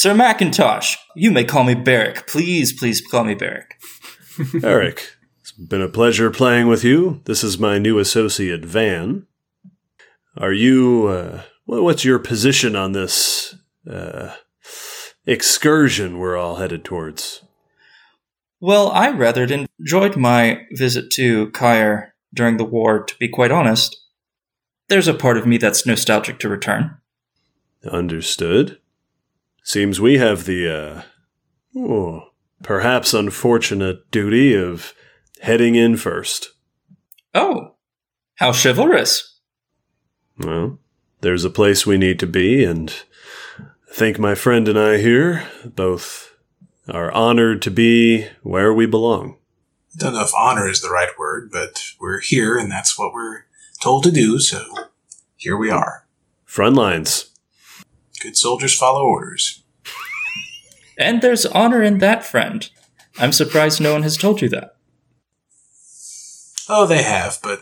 Sir 0.00 0.14
Macintosh, 0.14 0.96
you 1.16 1.32
may 1.32 1.42
call 1.42 1.64
me 1.64 1.74
Barrick. 1.74 2.28
Please, 2.28 2.72
please 2.72 3.00
call 3.00 3.24
me 3.24 3.34
Barrick. 3.34 3.80
Eric. 4.62 5.16
It's 5.40 5.50
been 5.50 5.82
a 5.82 5.88
pleasure 5.88 6.30
playing 6.30 6.68
with 6.68 6.84
you. 6.84 7.20
This 7.24 7.42
is 7.42 7.58
my 7.58 7.78
new 7.78 7.98
associate, 7.98 8.64
Van. 8.64 9.26
Are 10.36 10.52
you, 10.52 11.08
uh, 11.08 11.42
what's 11.64 12.04
your 12.04 12.20
position 12.20 12.76
on 12.76 12.92
this, 12.92 13.56
uh, 13.90 14.36
excursion 15.26 16.18
we're 16.18 16.36
all 16.36 16.58
headed 16.58 16.84
towards? 16.84 17.42
Well, 18.60 18.92
I 18.92 19.10
rather 19.10 19.42
enjoyed 19.42 20.16
my 20.16 20.60
visit 20.74 21.10
to 21.14 21.50
Cyre 21.50 22.14
during 22.32 22.56
the 22.56 22.64
war, 22.64 23.02
to 23.02 23.16
be 23.18 23.26
quite 23.26 23.50
honest. 23.50 23.96
There's 24.88 25.08
a 25.08 25.12
part 25.12 25.38
of 25.38 25.44
me 25.44 25.58
that's 25.58 25.86
nostalgic 25.86 26.38
to 26.38 26.48
return. 26.48 26.98
Understood. 27.84 28.78
Seems 29.68 30.00
we 30.00 30.16
have 30.16 30.46
the, 30.46 30.66
uh, 30.66 31.02
oh, 31.78 32.30
perhaps 32.62 33.12
unfortunate 33.12 34.10
duty 34.10 34.54
of 34.54 34.94
heading 35.42 35.74
in 35.74 35.98
first. 35.98 36.54
Oh, 37.34 37.74
how 38.36 38.54
chivalrous. 38.54 39.40
Well, 40.38 40.78
there's 41.20 41.44
a 41.44 41.50
place 41.50 41.84
we 41.84 41.98
need 41.98 42.18
to 42.20 42.26
be, 42.26 42.64
and 42.64 42.94
I 43.60 43.92
think 43.92 44.18
my 44.18 44.34
friend 44.34 44.68
and 44.68 44.78
I 44.78 44.96
here 44.96 45.46
both 45.66 46.34
are 46.88 47.12
honored 47.12 47.60
to 47.60 47.70
be 47.70 48.26
where 48.40 48.72
we 48.72 48.86
belong. 48.86 49.36
I 49.94 49.98
Don't 49.98 50.14
know 50.14 50.22
if 50.22 50.34
honor 50.34 50.66
is 50.66 50.80
the 50.80 50.88
right 50.88 51.12
word, 51.18 51.50
but 51.52 51.84
we're 52.00 52.20
here 52.20 52.56
and 52.56 52.72
that's 52.72 52.98
what 52.98 53.12
we're 53.12 53.44
told 53.82 54.04
to 54.04 54.10
do, 54.10 54.38
so 54.38 54.64
here 55.36 55.58
we 55.58 55.70
are. 55.70 56.06
Front 56.46 56.74
lines. 56.74 57.34
Good 58.18 58.36
soldiers 58.36 58.74
follow 58.74 59.04
orders. 59.04 59.62
And 60.98 61.22
there's 61.22 61.46
honor 61.46 61.82
in 61.82 61.98
that, 61.98 62.24
friend. 62.24 62.68
I'm 63.18 63.32
surprised 63.32 63.80
no 63.80 63.92
one 63.92 64.02
has 64.02 64.16
told 64.16 64.42
you 64.42 64.48
that. 64.48 64.76
Oh, 66.68 66.86
they 66.86 67.02
have, 67.02 67.38
but 67.42 67.60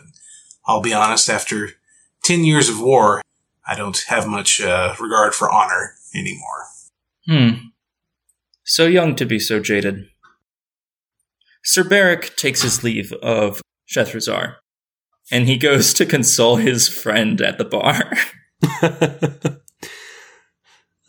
I'll 0.65 0.81
be 0.81 0.93
honest, 0.93 1.29
after 1.29 1.69
10 2.23 2.43
years 2.43 2.67
of 2.67 2.81
war, 2.81 3.21
I 3.65 3.75
don't 3.75 3.97
have 4.07 4.27
much 4.27 4.59
uh, 4.59 4.95
regard 4.99 5.33
for 5.33 5.51
honor 5.51 5.95
anymore. 6.15 6.65
Hmm. 7.27 7.67
So 8.63 8.85
young 8.85 9.15
to 9.15 9.25
be 9.25 9.39
so 9.39 9.59
jaded. 9.59 10.07
Sir 11.63 11.83
Barrick 11.83 12.35
takes 12.35 12.63
his 12.63 12.83
leave 12.83 13.13
of 13.13 13.61
Shethrazar, 13.87 14.55
and 15.31 15.47
he 15.47 15.57
goes 15.57 15.93
to 15.95 16.05
console 16.05 16.57
his 16.57 16.87
friend 16.87 17.39
at 17.41 17.57
the 17.57 17.65
bar. 17.65 18.11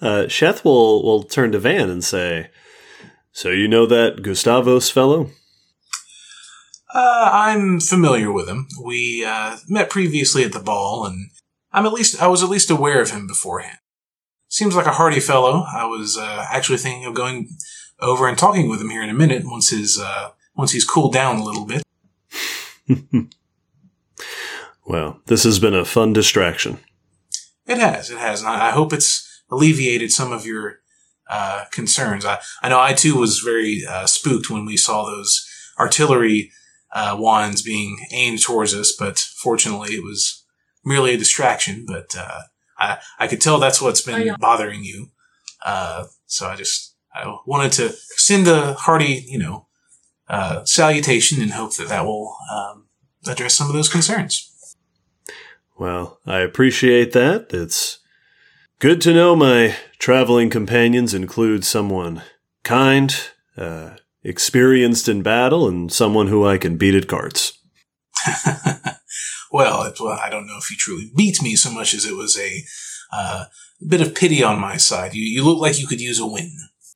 uh, 0.00 0.24
Sheth 0.28 0.64
will, 0.64 1.02
will 1.02 1.22
turn 1.22 1.52
to 1.52 1.58
Van 1.58 1.90
and 1.90 2.04
say, 2.04 2.50
So 3.32 3.50
you 3.50 3.68
know 3.68 3.86
that 3.86 4.22
Gustavos 4.22 4.90
fellow? 4.90 5.30
Uh, 6.94 7.30
I'm 7.32 7.80
familiar 7.80 8.32
with 8.32 8.48
him. 8.48 8.66
We 8.82 9.24
uh, 9.24 9.58
met 9.68 9.90
previously 9.90 10.44
at 10.44 10.52
the 10.52 10.60
ball, 10.60 11.04
and 11.04 11.30
I'm 11.72 11.84
at 11.84 11.92
least 11.92 12.22
I 12.22 12.28
was 12.28 12.42
at 12.42 12.48
least 12.48 12.70
aware 12.70 13.02
of 13.02 13.10
him 13.10 13.26
beforehand. 13.26 13.78
Seems 14.48 14.74
like 14.74 14.86
a 14.86 14.92
hearty 14.92 15.20
fellow. 15.20 15.64
I 15.70 15.84
was 15.84 16.16
uh, 16.16 16.46
actually 16.50 16.78
thinking 16.78 17.04
of 17.04 17.14
going 17.14 17.50
over 18.00 18.26
and 18.26 18.38
talking 18.38 18.68
with 18.68 18.80
him 18.80 18.88
here 18.88 19.02
in 19.02 19.10
a 19.10 19.14
minute 19.14 19.42
once 19.44 19.68
his 19.68 20.00
uh, 20.00 20.30
once 20.56 20.72
he's 20.72 20.84
cooled 20.84 21.12
down 21.12 21.36
a 21.36 21.44
little 21.44 21.66
bit. 21.66 21.82
well, 24.86 25.20
this 25.26 25.44
has 25.44 25.58
been 25.58 25.74
a 25.74 25.84
fun 25.84 26.14
distraction. 26.14 26.78
It 27.66 27.76
has, 27.76 28.10
it 28.10 28.16
has, 28.16 28.40
and 28.40 28.48
I, 28.48 28.68
I 28.68 28.70
hope 28.70 28.94
it's 28.94 29.27
alleviated 29.50 30.12
some 30.12 30.32
of 30.32 30.46
your 30.46 30.80
uh, 31.28 31.64
concerns. 31.70 32.24
I, 32.24 32.38
I 32.62 32.68
know 32.68 32.80
I 32.80 32.94
too 32.94 33.16
was 33.16 33.40
very 33.40 33.84
uh, 33.88 34.06
spooked 34.06 34.50
when 34.50 34.64
we 34.64 34.76
saw 34.76 35.04
those 35.04 35.46
artillery 35.78 36.50
uh, 36.92 37.16
wands 37.18 37.62
being 37.62 37.98
aimed 38.12 38.42
towards 38.42 38.74
us, 38.74 38.94
but 38.98 39.18
fortunately 39.18 39.94
it 39.94 40.02
was 40.02 40.44
merely 40.84 41.14
a 41.14 41.18
distraction. 41.18 41.84
But 41.86 42.14
uh, 42.16 42.42
I, 42.78 42.98
I 43.18 43.28
could 43.28 43.40
tell 43.40 43.58
that's 43.58 43.82
what's 43.82 44.00
been 44.00 44.34
bothering 44.38 44.84
you. 44.84 45.10
Uh, 45.64 46.04
so 46.26 46.48
I 46.48 46.56
just 46.56 46.94
I 47.14 47.36
wanted 47.46 47.72
to 47.72 47.92
send 48.16 48.48
a 48.48 48.74
hearty, 48.74 49.24
you 49.28 49.38
know, 49.38 49.66
uh, 50.28 50.64
salutation 50.64 51.42
and 51.42 51.52
hope 51.52 51.76
that 51.76 51.88
that 51.88 52.04
will 52.04 52.36
um, 52.52 52.86
address 53.26 53.54
some 53.54 53.66
of 53.66 53.74
those 53.74 53.88
concerns. 53.88 54.76
Well, 55.78 56.18
I 56.26 56.40
appreciate 56.40 57.12
that. 57.12 57.48
It's 57.50 57.98
good 58.78 59.00
to 59.02 59.12
know 59.12 59.34
my 59.34 59.76
traveling 59.98 60.50
companions 60.50 61.14
include 61.14 61.64
someone 61.64 62.22
kind, 62.64 63.14
uh, 63.56 63.90
experienced 64.22 65.08
in 65.08 65.22
battle, 65.22 65.68
and 65.68 65.92
someone 65.92 66.28
who 66.28 66.46
I 66.46 66.58
can 66.58 66.76
beat 66.76 66.94
at 66.94 67.08
cards. 67.08 67.58
well, 68.44 68.80
well. 69.52 69.82
It, 69.82 69.98
well, 70.00 70.18
I 70.18 70.30
don't 70.30 70.46
know 70.46 70.58
if 70.58 70.70
you 70.70 70.76
truly 70.76 71.10
beat 71.16 71.42
me 71.42 71.56
so 71.56 71.70
much 71.70 71.94
as 71.94 72.04
it 72.04 72.16
was 72.16 72.38
a 72.38 72.62
uh, 73.12 73.44
bit 73.86 74.00
of 74.00 74.14
pity 74.14 74.42
on 74.42 74.60
my 74.60 74.76
side. 74.76 75.14
You, 75.14 75.22
you 75.22 75.44
look 75.44 75.60
like 75.60 75.78
you 75.78 75.86
could 75.86 76.00
use 76.00 76.18
a 76.18 76.26
win. 76.26 76.52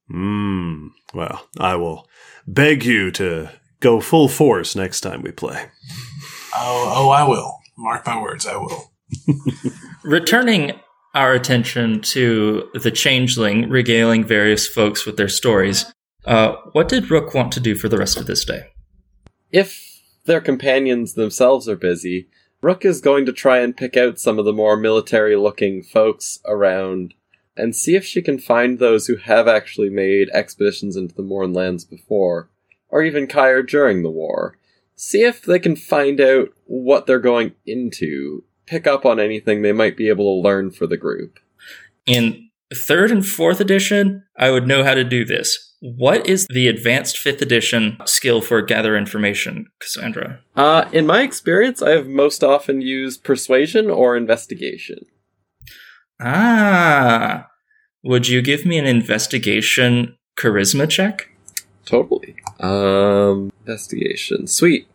Hmm. 0.09 0.89
Well, 1.15 1.47
I 1.59 1.77
will 1.77 2.09
beg 2.47 2.85
you 2.85 3.11
to 3.13 3.51
go 3.81 4.01
full 4.01 4.29
force 4.29 4.77
next 4.77 5.01
time 5.01 5.23
we 5.23 5.33
play. 5.33 5.67
Oh, 6.55 6.93
oh, 6.95 7.09
I 7.09 7.27
will. 7.27 7.61
Mark 7.79 8.07
my 8.07 8.21
words, 8.21 8.47
I 8.47 8.59
will. 8.59 8.93
Returning 10.05 10.79
our 11.15 11.33
attention 11.33 12.01
to 12.01 12.71
the 12.75 12.91
changeling 12.91 13.69
regaling 13.69 14.25
various 14.25 14.67
folks 14.67 15.05
with 15.05 15.17
their 15.17 15.29
stories, 15.29 15.93
uh, 16.25 16.55
what 16.73 16.89
did 16.89 17.11
Rook 17.11 17.35
want 17.35 17.53
to 17.53 17.61
do 17.61 17.75
for 17.75 17.89
the 17.89 17.99
rest 17.99 18.17
of 18.17 18.27
this 18.27 18.45
day? 18.45 18.69
If 19.51 20.01
their 20.25 20.41
companions 20.41 21.15
themselves 21.15 21.69
are 21.69 21.77
busy, 21.77 22.29
Rook 22.61 22.85
is 22.85 23.01
going 23.01 23.27
to 23.27 23.33
try 23.33 23.59
and 23.59 23.77
pick 23.77 23.97
out 23.97 24.21
some 24.21 24.39
of 24.39 24.45
the 24.45 24.53
more 24.53 24.77
military 24.77 25.37
looking 25.37 25.83
folks 25.83 26.39
around 26.47 27.15
and 27.57 27.77
see 27.77 27.97
if 27.97 28.05
she 28.05 28.23
can 28.23 28.39
find 28.39 28.79
those 28.79 29.07
who 29.07 29.17
have 29.17 29.49
actually 29.49 29.91
made 29.91 30.31
expeditions 30.33 30.97
into 30.97 31.15
the 31.15 31.23
Mournlands 31.23 31.89
before, 31.89 32.49
or 32.89 33.03
even 33.03 33.29
Cyre 33.29 33.63
during 33.63 34.03
the 34.03 34.11
war. 34.11 34.57
See 34.95 35.23
if 35.23 35.43
they 35.43 35.59
can 35.59 35.77
find 35.77 36.21
out 36.21 36.51
what 36.65 37.07
they're 37.07 37.19
going 37.19 37.53
into, 37.67 38.45
pick 38.67 38.87
up 38.87 39.05
on 39.05 39.21
anything 39.21 39.63
they 39.63 39.73
might 39.73 39.97
be 39.97 40.09
able 40.09 40.25
to 40.25 40.43
learn 40.43 40.71
for 40.71 40.87
the 40.87 40.97
group. 40.97 41.39
In 42.07 42.49
third 42.75 43.11
and 43.11 43.27
fourth 43.27 43.61
edition, 43.61 44.25
I 44.37 44.51
would 44.51 44.67
know 44.67 44.85
how 44.85 44.95
to 44.95 45.05
do 45.05 45.25
this. 45.25 45.75
What 45.81 46.29
is 46.29 46.47
the 46.49 46.69
advanced 46.69 47.19
fifth 47.19 47.43
edition 47.43 47.99
skill 48.07 48.41
for 48.41 48.63
gather 48.63 48.97
information, 48.97 49.67
Cassandra? 49.81 50.39
Uh, 50.55 50.89
in 50.93 51.07
my 51.07 51.23
experience, 51.23 51.83
I 51.83 51.91
have 51.91 52.07
most 52.07 52.45
often 52.45 52.81
used 52.81 53.25
persuasion 53.25 53.91
or 53.91 54.17
investigation. 54.17 55.07
Ah, 56.21 57.49
would 58.05 58.29
you 58.29 58.43
give 58.43 58.65
me 58.65 58.79
an 58.79 58.87
investigation 58.87 60.17
charisma 60.39 60.89
check? 60.89 61.31
Totally. 61.85 62.37
Um, 62.61 63.51
investigation. 63.67 64.47
Sweet. 64.47 64.87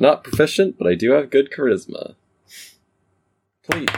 Not 0.00 0.24
proficient, 0.24 0.78
but 0.78 0.88
I 0.88 0.96
do 0.96 1.12
have 1.12 1.30
good 1.30 1.52
charisma. 1.52 2.16
Please. 3.70 3.88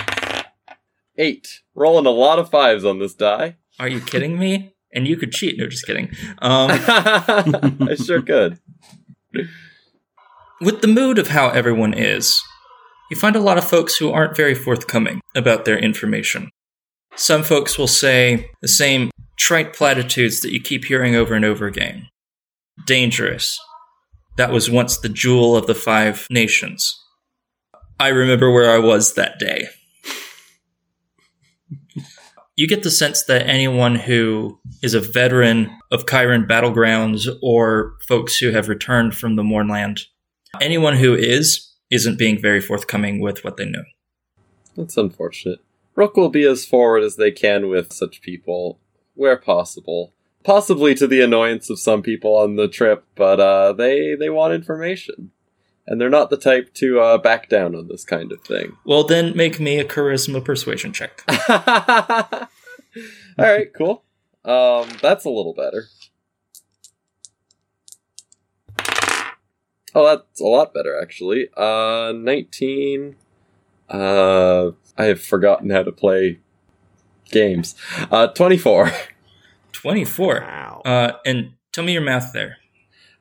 Eight. 1.19 1.61
Rolling 1.75 2.07
a 2.07 2.11
lot 2.11 2.39
of 2.39 2.51
fives 2.51 2.85
on 2.85 2.99
this 2.99 3.15
die. 3.15 3.57
Are 3.79 3.89
you 3.89 4.01
kidding 4.01 4.39
me? 4.39 4.73
And 4.93 5.07
you 5.07 5.17
could 5.17 5.33
cheat. 5.33 5.59
No, 5.59 5.67
just 5.67 5.87
kidding. 5.87 6.11
Um, 6.41 6.71
I 6.73 7.97
sure 8.03 8.23
could. 8.23 8.59
with 10.61 10.81
the 10.81 10.89
mood 10.89 11.19
of 11.19 11.29
how 11.29 11.49
everyone 11.51 11.93
is, 11.95 12.41
you 13.11 13.17
find 13.17 13.37
a 13.37 13.41
lot 13.41 13.59
of 13.59 13.65
folks 13.65 13.97
who 13.97 14.11
aren't 14.11 14.37
very 14.37 14.55
forthcoming 14.55 15.21
about 15.35 15.65
their 15.65 15.79
information. 15.79 16.51
Some 17.15 17.43
folks 17.43 17.79
will 17.79 17.87
say 17.89 18.51
the 18.63 18.69
same 18.69 19.11
trite 19.39 19.75
platitudes 19.75 20.41
that 20.41 20.53
you 20.53 20.61
keep 20.61 20.85
hearing 20.87 21.15
over 21.15 21.35
and 21.35 21.45
over 21.45 21.67
again. 21.67 22.09
Dangerous. 22.87 23.59
That 24.37 24.53
was 24.53 24.71
once 24.71 24.99
the 24.99 25.09
jewel 25.09 25.57
of 25.57 25.67
the 25.67 25.75
five 25.75 26.27
nations. 26.31 26.95
I 27.99 28.09
remember 28.09 28.51
where 28.51 28.71
I 28.71 28.79
was 28.79 29.15
that 29.15 29.39
day. 29.39 29.69
You 32.55 32.67
get 32.67 32.83
the 32.83 32.91
sense 32.91 33.23
that 33.25 33.47
anyone 33.47 33.95
who 33.95 34.59
is 34.83 34.95
a 34.95 35.01
veteran 35.01 35.71
of 35.91 36.07
Cyran 36.07 36.47
battlegrounds 36.47 37.29
or 37.43 37.97
folks 38.07 38.39
who 38.39 38.51
have 38.51 38.69
returned 38.69 39.15
from 39.15 39.37
the 39.37 39.43
Mournland, 39.43 40.03
anyone 40.61 40.97
who 40.97 41.15
is, 41.15 41.75
isn't 41.91 42.19
being 42.19 42.41
very 42.41 42.61
forthcoming 42.61 43.21
with 43.21 43.45
what 43.45 43.57
they 43.57 43.67
know. 43.67 43.85
That's 44.77 44.97
unfortunate. 44.97 45.61
Rook 45.95 46.17
will 46.17 46.29
be 46.29 46.45
as 46.45 46.67
forward 46.67 47.03
as 47.03 47.17
they 47.17 47.31
can 47.31 47.69
with 47.69 47.93
such 47.93 48.21
people, 48.21 48.79
where 49.15 49.37
possible. 49.37 50.13
Possibly 50.45 50.95
to 50.95 51.07
the 51.07 51.23
annoyance 51.23 51.71
of 51.71 51.79
some 51.79 52.03
people 52.03 52.37
on 52.37 52.57
the 52.57 52.69
trip, 52.69 53.05
but 53.17 53.41
uh, 53.41 53.73
they 53.73 54.15
they 54.15 54.31
want 54.31 54.55
information, 54.55 55.33
and 55.87 56.01
they're 56.01 56.11
not 56.11 56.31
the 56.31 56.37
type 56.37 56.75
to 56.75 57.01
uh, 57.01 57.19
back 57.19 57.49
down 57.49 57.75
on 57.75 57.89
this 57.89 58.05
kind 58.05 58.33
of 58.33 58.41
thing. 58.43 58.77
Well, 58.85 59.05
then 59.05 59.37
make 59.37 59.61
me 59.61 59.79
a 59.79 59.85
charisma 59.85 60.45
persuasion 60.45 60.93
check. 60.93 61.23
All 61.49 62.49
right, 63.39 63.73
cool. 63.75 64.03
Um, 64.45 64.89
that's 65.03 65.25
a 65.25 65.31
little 65.31 65.55
better. 65.55 65.87
Oh, 69.95 70.05
that's 70.05 70.41
a 70.41 70.45
lot 70.45 70.75
better 70.75 71.01
actually. 71.01 71.49
Uh, 71.57 72.13
nineteen. 72.15 73.17
Uh, 73.89 74.73
I 74.99 75.05
have 75.05 75.23
forgotten 75.23 75.71
how 75.71 75.83
to 75.83 75.93
play 75.93 76.39
games. 77.31 77.75
Uh, 78.11 78.27
twenty-four. 78.29 78.93
24. 79.73 80.41
Wow. 80.41 80.83
Uh, 80.85 81.13
and 81.27 81.53
tell 81.71 81.85
me 81.85 81.93
your 81.93 82.03
math 82.03 82.33
there. 82.33 82.57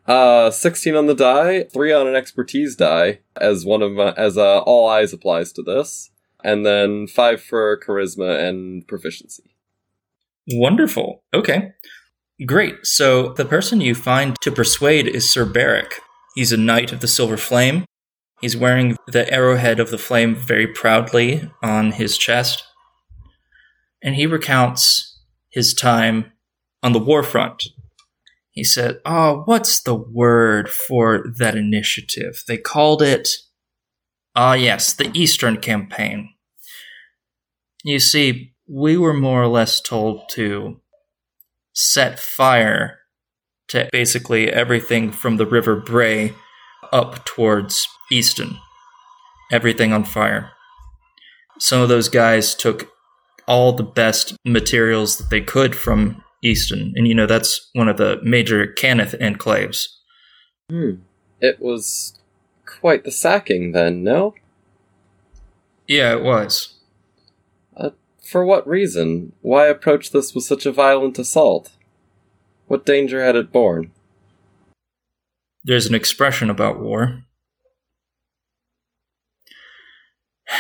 Uh, 0.08 0.52
sixteen 0.52 0.96
on 0.96 1.08
the 1.08 1.16
die, 1.16 1.64
three 1.64 1.92
on 1.92 2.08
an 2.08 2.16
expertise 2.16 2.76
die, 2.76 3.20
as 3.36 3.66
one 3.66 3.82
of 3.82 3.92
my, 3.92 4.12
as 4.12 4.38
uh, 4.38 4.60
all 4.60 4.88
eyes 4.88 5.14
applies 5.14 5.52
to 5.52 5.64
this, 5.64 6.12
and 6.44 6.66
then 6.66 7.08
five 7.08 7.42
for 7.42 7.80
charisma 7.80 8.48
and 8.48 8.88
proficiency. 8.88 9.56
Wonderful. 10.52 11.24
Okay. 11.34 11.72
Great. 12.46 12.86
So 12.86 13.34
the 13.34 13.46
person 13.46 13.82
you 13.82 13.96
find 13.96 14.40
to 14.42 14.52
persuade 14.52 15.08
is 15.08 15.28
Sir 15.28 15.46
Barrick. 15.46 16.00
He's 16.36 16.52
a 16.52 16.58
knight 16.58 16.92
of 16.92 17.00
the 17.00 17.08
Silver 17.08 17.38
Flame. 17.38 17.86
He's 18.42 18.58
wearing 18.58 18.98
the 19.08 19.32
arrowhead 19.34 19.80
of 19.80 19.90
the 19.90 19.98
flame 19.98 20.36
very 20.36 20.68
proudly 20.68 21.50
on 21.64 21.94
his 21.94 22.18
chest. 22.18 22.64
And 24.04 24.16
he 24.16 24.28
recounts 24.28 25.18
his 25.50 25.74
time 25.74 26.34
on 26.84 26.92
the 26.92 27.00
war 27.00 27.24
front. 27.24 27.70
He 28.56 28.64
said, 28.64 29.02
Oh, 29.06 29.44
what's 29.46 29.82
the 29.82 29.94
word 29.94 30.70
for 30.70 31.26
that 31.38 31.56
initiative? 31.56 32.42
They 32.48 32.58
called 32.58 33.02
it. 33.02 33.30
Ah, 34.34 34.54
yes, 34.54 34.94
the 34.94 35.12
Eastern 35.14 35.58
Campaign. 35.58 36.30
You 37.84 38.00
see, 38.00 38.54
we 38.68 38.98
were 38.98 39.14
more 39.14 39.44
or 39.44 39.48
less 39.48 39.82
told 39.82 40.30
to 40.32 40.82
set 41.74 42.18
fire 42.18 43.00
to 43.68 43.90
basically 43.92 44.50
everything 44.50 45.12
from 45.12 45.36
the 45.36 45.46
River 45.46 45.76
Brey 45.76 46.34
up 46.94 47.26
towards 47.26 47.88
Eston. 48.12 48.58
Everything 49.52 49.92
on 49.92 50.06
fire. 50.06 50.52
Some 51.60 51.82
of 51.82 51.90
those 51.90 52.10
guys 52.10 52.56
took 52.56 52.90
all 53.48 53.74
the 53.74 53.84
best 53.84 54.36
materials 54.46 55.18
that 55.18 55.30
they 55.30 55.42
could 55.42 55.76
from 55.76 56.24
Eston, 56.46 56.94
and 56.96 57.08
you 57.08 57.16
know 57.16 57.26
that's 57.26 57.70
one 57.74 57.90
of 57.90 57.98
the 57.98 58.20
major 58.24 58.68
Cannith 58.68 59.20
enclaves. 59.20 59.88
Hmm. 60.70 61.02
It 61.42 61.60
was 61.60 62.18
quite 62.66 63.04
the 63.04 63.12
sacking 63.12 63.72
then, 63.72 64.04
no? 64.04 64.36
Yeah, 65.88 66.14
it 66.14 66.24
was. 66.24 66.76
For 68.26 68.44
what 68.44 68.68
reason? 68.68 69.34
Why 69.42 69.68
approach 69.68 70.10
this 70.10 70.34
with 70.34 70.46
such 70.46 70.66
a 70.66 70.72
violent 70.72 71.20
assault? 71.20 71.74
What 72.66 72.84
danger 72.84 73.24
had 73.24 73.36
it 73.36 73.52
borne? 73.52 73.92
There's 75.64 75.86
an 75.86 75.94
expression 75.94 76.50
about 76.50 76.82
war. 76.82 77.24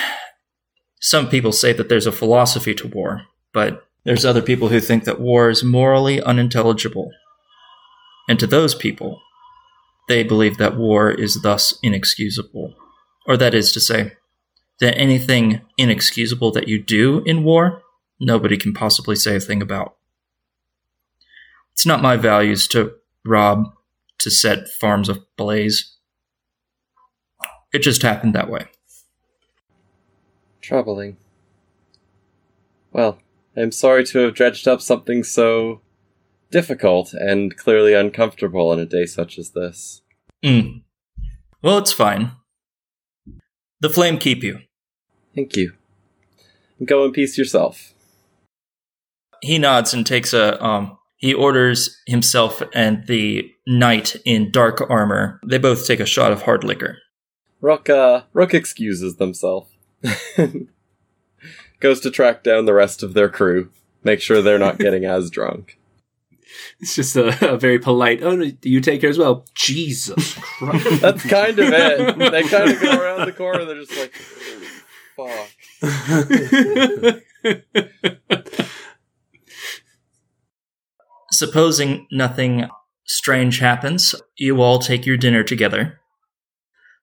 Some 1.02 1.28
people 1.28 1.52
say 1.52 1.74
that 1.74 1.89
there's 1.89 2.06
a 2.06 2.12
philosophy 2.12 2.76
to 2.76 2.88
war, 2.88 3.24
but 3.52 3.88
there's 4.06 4.26
other 4.26 4.41
people 4.41 4.70
who 4.70 4.80
think 4.80 5.04
that 5.04 5.20
war 5.20 5.50
is 5.50 5.63
morally 5.63 6.22
unintelligible. 6.22 7.12
And 8.30 8.39
to 8.39 8.48
those 8.48 8.76
people, 8.76 9.20
they 10.08 10.24
believe 10.24 10.58
that 10.58 10.78
war 10.78 11.12
is 11.12 11.41
thus 11.41 11.78
inexcusable. 11.82 12.76
Or 13.28 13.36
that 13.38 13.56
is 13.56 13.72
to 13.72 13.80
say, 13.80 14.13
that 14.80 14.98
anything 14.98 15.62
inexcusable 15.78 16.52
that 16.52 16.68
you 16.68 16.82
do 16.82 17.24
in 17.26 17.44
war, 17.44 17.82
nobody 18.20 18.58
can 18.58 18.74
possibly 18.74 19.15
say 19.15 19.36
a 19.36 19.39
thing 19.39 19.62
about. 19.62 19.96
It's 21.74 21.86
not 21.86 22.02
my 22.02 22.15
values 22.15 22.68
to 22.70 22.94
rob, 23.26 23.65
to 24.20 24.30
set 24.30 24.70
farms 24.70 25.10
ablaze. 25.10 25.96
It 27.74 27.80
just 27.80 28.02
happened 28.02 28.36
that 28.36 28.50
way. 28.50 28.68
Troubling. 30.62 31.18
Well, 32.91 33.20
I'm 33.58 33.72
sorry 33.72 34.04
to 34.06 34.20
have 34.20 34.34
dredged 34.34 34.68
up 34.68 34.82
something 34.82 35.24
so 35.24 35.82
difficult 36.52 37.13
and 37.13 37.56
clearly 37.56 37.94
uncomfortable 37.94 38.70
on 38.70 38.80
a 38.80 38.86
day 38.86 39.06
such 39.06 39.38
as 39.38 39.52
this. 39.52 40.02
Mm. 40.44 40.84
Well, 41.62 41.78
it's 41.78 41.91
fine. 41.91 42.32
The 43.80 43.89
flame 43.89 44.18
keep 44.18 44.44
you. 44.44 44.60
Thank 45.34 45.56
you. 45.56 45.74
Go 46.84 47.06
in 47.06 47.12
peace 47.12 47.38
yourself. 47.38 47.94
He 49.41 49.58
nods 49.58 49.94
and 49.94 50.06
takes 50.06 50.34
a 50.34 50.63
um 50.63 50.98
he 51.18 51.34
orders 51.34 52.02
himself 52.06 52.62
and 52.74 53.08
the 53.08 53.50
knight 53.65 54.15
in 54.26 54.52
dark 54.52 54.82
armor. 54.89 55.39
They 55.46 55.58
both 55.58 55.88
take 55.88 56.00
a 56.00 56.06
shot 56.06 56.32
of 56.32 56.44
hard 56.44 56.63
liquor. 56.63 56.98
Rook, 57.62 57.89
uh, 57.89 58.24
Rook 58.34 58.54
excuses 58.54 59.15
themselves. 59.15 59.72
Goes 61.86 62.00
to 62.00 62.10
track 62.10 62.41
down 62.41 62.65
the 62.65 62.74
rest 62.74 63.04
of 63.04 63.13
their 63.13 63.30
crew, 63.30 63.69
make 64.04 64.19
sure 64.19 64.41
they're 64.41 64.58
not 64.58 64.80
getting 64.86 65.06
as 65.06 65.30
drunk. 65.30 65.78
It's 66.80 66.95
just 66.95 67.15
a, 67.15 67.54
a 67.54 67.60
very 67.60 67.78
polite. 67.78 68.24
Oh, 68.24 68.36
no, 68.36 68.52
you 68.63 68.82
take 68.82 69.02
care 69.02 69.12
as 69.12 69.19
well. 69.19 69.45
Jesus 69.54 70.34
Christ! 70.41 71.00
That's 71.00 71.24
kind 71.28 71.60
of 71.60 71.69
it. 71.71 72.17
They 72.17 72.41
kind 72.41 72.71
of 72.71 72.82
go 72.82 73.00
around 73.00 73.28
the 73.28 73.34
corner. 73.34 73.65
They're 73.65 73.84
just 73.84 73.95
like, 74.00 74.15
fuck. 75.15 75.52
Supposing 81.32 82.08
nothing 82.12 82.67
strange 83.04 83.60
happens, 83.60 84.15
you 84.38 84.60
all 84.60 84.80
take 84.80 85.06
your 85.06 85.17
dinner 85.17 85.43
together. 85.43 86.00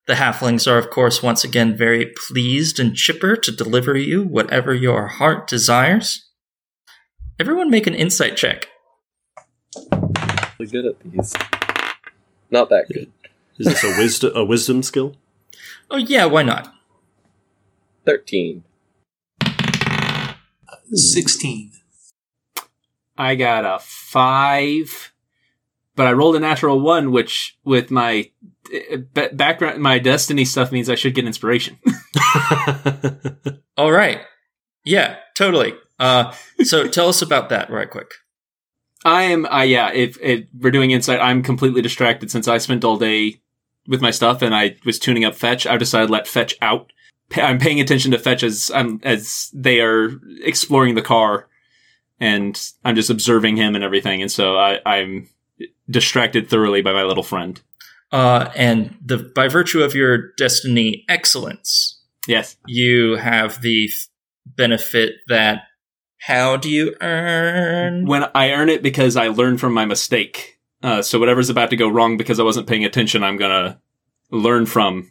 The 0.07 0.15
halflings 0.15 0.67
are, 0.67 0.79
of 0.79 0.91
course, 0.91 1.23
once 1.23 1.45
again 1.45 1.77
very 1.77 2.13
pleased 2.29 2.81
and 2.81 2.97
chipper 2.97 3.37
to 3.37 3.53
deliver 3.53 3.97
you 3.97 4.23
whatever 4.23 4.75
your 4.75 5.07
heart 5.07 5.47
desires. 5.47 6.29
Everyone 7.39 7.71
make 7.71 7.87
an 7.87 7.95
insight 7.95 8.37
check. 8.37 8.69
Really 10.59 10.71
good 10.71 10.87
at 10.87 11.01
these. 11.05 11.35
Not 12.51 12.69
that 12.71 12.87
good. 12.93 13.13
Is 13.59 13.67
this 13.67 13.85
a 13.85 13.97
wisdom 13.97 14.33
a 14.35 14.45
wisdom 14.45 14.83
skill? 14.83 15.15
Oh, 15.91 15.99
yeah, 15.99 16.25
why 16.25 16.43
not? 16.43 16.75
13. 18.05 18.65
16. 20.93 21.73
I 23.17 23.35
got 23.35 23.65
a 23.65 23.79
five, 23.81 25.13
but 25.95 26.07
I 26.07 26.13
rolled 26.13 26.37
a 26.37 26.41
natural 26.41 26.81
one, 26.81 27.13
which 27.13 27.57
with 27.65 27.91
my 27.91 28.31
ba- 28.43 28.52
background, 29.33 29.83
my 29.83 29.99
destiny 29.99 30.45
stuff 30.45 30.73
means 30.73 30.89
I 30.89 30.95
should 30.95 31.15
get 31.15 31.27
inspiration. 31.27 31.79
All 33.77 33.93
right. 33.93 34.21
Yeah, 34.85 35.17
totally. 35.35 35.75
Uh, 35.99 36.33
so 36.65 36.89
tell 36.89 37.09
us 37.09 37.23
about 37.23 37.49
that 37.51 37.71
right 37.71 37.91
quick. 37.91 38.15
I 39.05 39.23
am, 39.23 39.47
uh, 39.47 39.63
yeah, 39.63 39.93
if, 39.93 40.17
if 40.21 40.47
we're 40.59 40.71
doing 40.71 40.93
insight, 40.93 41.21
I'm 41.21 41.43
completely 41.43 41.83
distracted 41.83 42.31
since 42.31 42.47
I 42.47 42.59
spent 42.59 42.85
all 42.85 42.97
day 42.97 43.41
with 43.89 44.01
my 44.01 44.13
stuff 44.13 44.43
and 44.43 44.55
I 44.55 44.77
was 44.85 44.99
tuning 45.01 45.25
up 45.25 45.35
fetch. 45.35 45.67
I 45.67 45.77
decided 45.77 46.07
to 46.07 46.13
let 46.13 46.29
fetch 46.29 46.55
out. 46.63 46.93
Pa- 47.31 47.43
I'm 47.43 47.59
paying 47.59 47.81
attention 47.81 48.13
to 48.13 48.19
fetch 48.19 48.45
as 48.45 48.71
I'm, 48.73 49.01
as 49.03 49.51
they 49.53 49.81
are 49.81 50.21
exploring 50.45 50.95
the 50.95 51.03
car 51.03 51.49
and 52.21 52.61
I'm 52.85 52.95
just 52.95 53.11
observing 53.11 53.57
him 53.57 53.75
and 53.75 53.83
everything. 53.83 54.23
And 54.23 54.31
so 54.31 54.57
I, 54.57 54.79
I'm 54.87 55.29
distracted 55.91 56.49
thoroughly 56.49 56.81
by 56.81 56.93
my 56.93 57.03
little 57.03 57.25
friend. 57.25 57.61
Uh, 58.13 58.51
and 58.55 58.95
the 59.05 59.17
by 59.35 59.49
virtue 59.49 59.83
of 59.83 59.95
your 59.95 60.33
destiny 60.37 61.05
excellence, 61.09 61.99
Yes. 62.29 62.57
you 62.67 63.17
have 63.17 63.63
the 63.63 63.89
f- 63.91 64.09
benefit 64.45 65.15
that 65.29 65.63
how 66.19 66.57
do 66.59 66.69
you 66.71 66.95
earn? 67.01 68.07
When 68.07 68.25
I 68.35 68.53
earn 68.53 68.69
it 68.69 68.83
because 68.83 69.17
I 69.17 69.29
learn 69.29 69.57
from 69.59 69.73
my 69.73 69.87
mistake. 69.87 70.59
Uh, 70.83 71.01
so 71.01 71.19
whatever's 71.19 71.49
about 71.49 71.71
to 71.71 71.77
go 71.77 71.89
wrong 71.89 72.17
because 72.17 72.39
I 72.39 72.43
wasn't 72.43 72.67
paying 72.69 72.85
attention, 72.85 73.25
I'm 73.25 73.37
gonna 73.39 73.81
learn 74.31 74.67
from, 74.67 75.11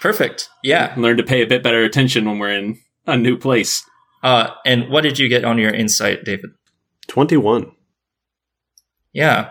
Perfect. 0.00 0.48
Yeah. 0.62 0.94
learn 0.96 1.16
to 1.16 1.22
pay 1.22 1.42
a 1.42 1.46
bit 1.46 1.62
better 1.62 1.82
attention 1.82 2.24
when 2.24 2.38
we're 2.38 2.52
in 2.56 2.78
a 3.06 3.16
new 3.16 3.36
place. 3.36 3.84
Uh, 4.22 4.50
and 4.64 4.88
what 4.90 5.00
did 5.02 5.18
you 5.18 5.28
get 5.28 5.44
on 5.44 5.58
your 5.58 5.72
insight, 5.72 6.24
David? 6.24 6.50
Twenty 7.08 7.36
one. 7.36 7.72
Yeah. 9.12 9.50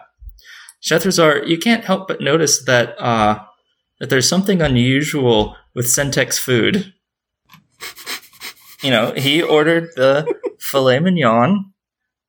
Shethrazar, 0.82 1.48
you 1.48 1.58
can't 1.58 1.86
help 1.86 2.08
but 2.08 2.22
notice 2.22 2.64
that 2.66 3.00
uh, 3.00 3.40
that 4.00 4.10
there's 4.10 4.28
something 4.28 4.62
unusual 4.62 5.56
with 5.76 5.86
Sentek's 5.86 6.40
food. 6.40 6.94
you 8.82 8.90
know, 8.90 9.14
he 9.16 9.42
ordered 9.42 9.90
the 9.96 10.26
filet 10.60 11.00
mignon, 11.00 11.72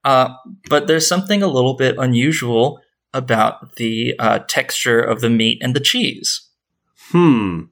uh, 0.05 0.35
but 0.69 0.87
there's 0.87 1.07
something 1.07 1.43
a 1.43 1.49
little 1.49 1.75
bit 1.75 1.97
unusual 1.99 2.81
about 3.15 3.77
the 3.77 4.15
uh, 4.19 4.41
texture 4.41 5.01
of 5.01 5.21
the 5.21 5.31
meat 5.31 5.59
and 5.63 5.75
the 5.75 5.81
cheese. 5.81 6.49
Hmm. 7.11 7.65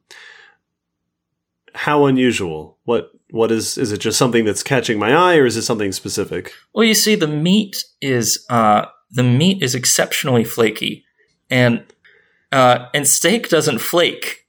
How 1.75 2.07
unusual. 2.07 2.79
What 2.85 3.11
what 3.31 3.53
is 3.53 3.79
is 3.79 3.93
it 3.93 3.99
just 3.99 4.19
something 4.19 4.45
that's 4.45 4.63
catching 4.63 4.99
my 4.99 5.15
eye 5.15 5.37
or 5.37 5.47
is 5.47 5.57
it 5.57 5.63
something 5.63 5.93
specific? 5.93 6.53
Well, 6.75 6.85
you 6.85 6.95
see, 6.95 7.15
the 7.15 7.29
meat 7.29 7.85
is 8.01 8.45
uh, 8.51 8.87
the 9.11 9.23
meat 9.23 9.63
is 9.63 9.75
exceptionally 9.75 10.45
flaky, 10.45 11.05
and 11.49 11.85
uh, 12.53 12.87
and 12.95 13.07
steak 13.07 13.49
doesn't 13.49 13.79
flake. 13.79 14.47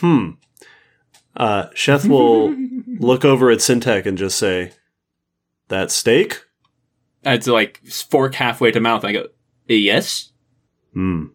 Hmm. 0.00 0.30
Uh 1.36 1.66
Sheth 1.74 2.08
will 2.08 2.54
look 2.98 3.24
over 3.24 3.50
at 3.50 3.58
Sentek 3.58 4.06
and 4.06 4.16
just 4.16 4.38
say, 4.38 4.72
That 5.68 5.90
steak? 5.90 6.42
I 7.24 7.32
had 7.32 7.46
like 7.46 7.84
fork 7.86 8.34
halfway 8.34 8.70
to 8.70 8.80
mouth. 8.80 9.04
I 9.04 9.12
go, 9.12 9.26
yes. 9.66 10.32
Hmm. 10.94 11.26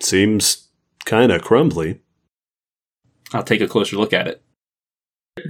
Seems 0.00 0.68
kinda 1.04 1.40
crumbly. 1.40 2.00
I'll 3.32 3.42
take 3.44 3.60
a 3.60 3.68
closer 3.68 3.96
look 3.96 4.12
at 4.12 4.28
it. 4.28 4.42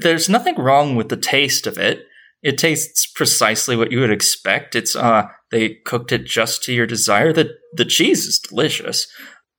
There's 0.00 0.28
nothing 0.28 0.56
wrong 0.56 0.96
with 0.96 1.08
the 1.08 1.16
taste 1.16 1.66
of 1.66 1.78
it. 1.78 2.06
It 2.42 2.58
tastes 2.58 3.06
precisely 3.06 3.76
what 3.76 3.90
you 3.90 4.00
would 4.00 4.10
expect. 4.10 4.76
It's 4.76 4.94
uh 4.94 5.28
they 5.50 5.74
cooked 5.84 6.12
it 6.12 6.26
just 6.26 6.62
to 6.64 6.72
your 6.72 6.86
desire. 6.86 7.32
The 7.32 7.54
the 7.72 7.84
cheese 7.84 8.26
is 8.26 8.38
delicious. 8.38 9.06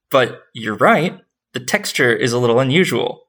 But 0.10 0.44
you're 0.54 0.78
right, 0.78 1.20
the 1.54 1.60
texture 1.60 2.16
is 2.16 2.34
a 2.34 2.40
little 2.40 2.60
unusual. 2.60 3.28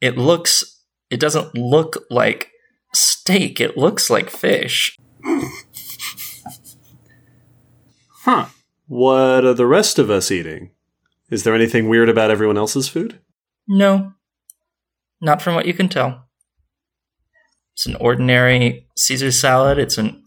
It 0.00 0.16
looks 0.16 0.82
it 1.10 1.20
doesn't 1.20 1.54
look 1.54 2.04
like 2.10 2.50
steak, 2.92 3.60
it 3.60 3.76
looks 3.76 4.10
like 4.10 4.30
fish. 4.30 4.96
Huh. 8.24 8.46
What 8.86 9.44
are 9.44 9.52
the 9.52 9.66
rest 9.66 9.98
of 9.98 10.08
us 10.08 10.30
eating? 10.30 10.70
Is 11.30 11.42
there 11.42 11.54
anything 11.54 11.90
weird 11.90 12.08
about 12.08 12.30
everyone 12.30 12.56
else's 12.56 12.88
food? 12.88 13.20
No. 13.68 14.14
Not 15.20 15.42
from 15.42 15.54
what 15.54 15.66
you 15.66 15.74
can 15.74 15.90
tell. 15.90 16.24
It's 17.74 17.84
an 17.84 17.96
ordinary 17.96 18.88
Caesar 18.96 19.30
salad. 19.30 19.78
It's 19.78 19.98
an 19.98 20.23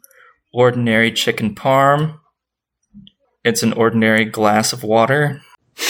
ordinary 0.57 1.11
chicken 1.11 1.53
parm. 1.53 2.19
It's 3.43 3.61
an 3.61 3.73
ordinary 3.73 4.25
glass 4.25 4.73
of 4.73 4.81
water. 4.83 5.41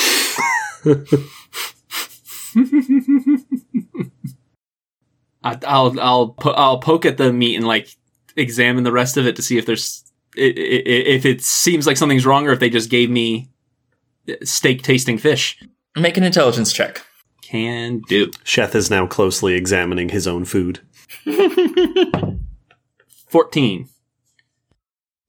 I, 5.44 5.58
I'll 5.66 6.00
I'll 6.00 6.30
po- 6.30 6.52
I'll 6.52 6.80
poke 6.80 7.06
at 7.06 7.18
the 7.18 7.32
meat 7.32 7.56
and 7.56 7.66
like 7.66 7.90
examine 8.36 8.84
the 8.84 8.92
rest 8.92 9.16
of 9.18 9.26
it 9.26 9.36
to 9.38 9.42
see 9.42 9.58
if 9.58 9.66
there's 9.66 10.04
i- 10.38 10.42
i- 10.42 10.44
i- 10.44 11.08
if 11.16 11.26
it 11.26 11.42
seems 11.42 11.88
like 11.88 11.98
something's 11.98 12.26
wrong 12.26 12.46
or 12.48 12.52
if 12.52 12.60
they 12.60 12.70
just 12.70 12.90
gave 12.90 13.10
me 13.10 13.50
steak 14.44 14.82
tasting 14.84 15.18
fish. 15.18 15.58
Make 15.96 16.18
an 16.18 16.24
intelligence 16.24 16.74
check. 16.74 17.02
Can 17.42 18.02
do. 18.10 18.28
Sheth 18.44 18.76
is 18.76 18.90
now 18.90 19.08
closely 19.08 19.54
examining 19.54 20.10
his 20.10 20.28
own 20.28 20.44
food. 20.46 20.82
Fourteen. 23.30 23.88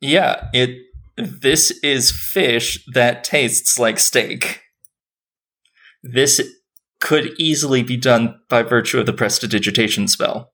Yeah, 0.00 0.48
it 0.52 0.78
this 1.16 1.72
is 1.82 2.10
fish 2.10 2.84
that 2.92 3.24
tastes 3.24 3.78
like 3.78 3.98
steak. 3.98 4.62
This 6.02 6.40
could 7.00 7.32
easily 7.38 7.82
be 7.82 7.96
done 7.96 8.40
by 8.48 8.62
virtue 8.62 9.00
of 9.00 9.06
the 9.06 9.12
prestidigitation 9.12 10.06
spell. 10.08 10.52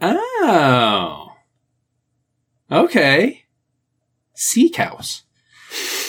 Oh. 0.00 1.32
Okay. 2.70 3.44
Sea 4.34 4.70
cows. 4.70 5.22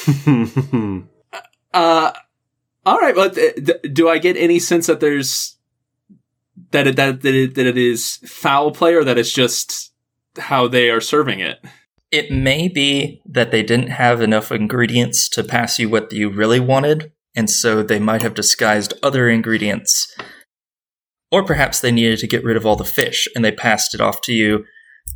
Uh, 1.73 2.11
all 2.87 2.97
right. 2.97 3.15
Well, 3.15 3.29
th- 3.29 3.53
th- 3.55 3.93
do 3.93 4.09
I 4.09 4.17
get 4.17 4.35
any 4.35 4.57
sense 4.57 4.87
that 4.87 4.99
there's 4.99 5.57
that 6.71 6.87
it, 6.87 6.95
that 6.95 7.21
that 7.21 7.35
it, 7.35 7.53
that 7.55 7.67
it 7.67 7.77
is 7.77 8.17
foul 8.25 8.71
play 8.71 8.95
or 8.95 9.03
that 9.03 9.19
it's 9.19 9.31
just 9.31 9.93
how 10.37 10.67
they 10.67 10.89
are 10.89 11.01
serving 11.01 11.39
it? 11.39 11.59
It 12.11 12.31
may 12.31 12.67
be 12.67 13.21
that 13.25 13.51
they 13.51 13.63
didn't 13.63 13.89
have 13.89 14.21
enough 14.21 14.51
ingredients 14.51 15.27
to 15.29 15.43
pass 15.43 15.77
you 15.77 15.89
what 15.89 16.11
you 16.13 16.29
really 16.29 16.59
wanted, 16.59 17.11
and 17.35 17.49
so 17.49 17.83
they 17.83 17.99
might 17.99 18.21
have 18.21 18.33
disguised 18.33 18.93
other 19.03 19.29
ingredients. 19.29 20.15
Or 21.31 21.43
perhaps 21.43 21.79
they 21.79 21.91
needed 21.91 22.19
to 22.19 22.27
get 22.27 22.43
rid 22.43 22.55
of 22.55 22.65
all 22.65 22.77
the 22.77 22.85
fish 22.85 23.27
and 23.35 23.43
they 23.43 23.51
passed 23.51 23.93
it 23.93 23.99
off 23.99 24.21
to 24.21 24.33
you 24.33 24.65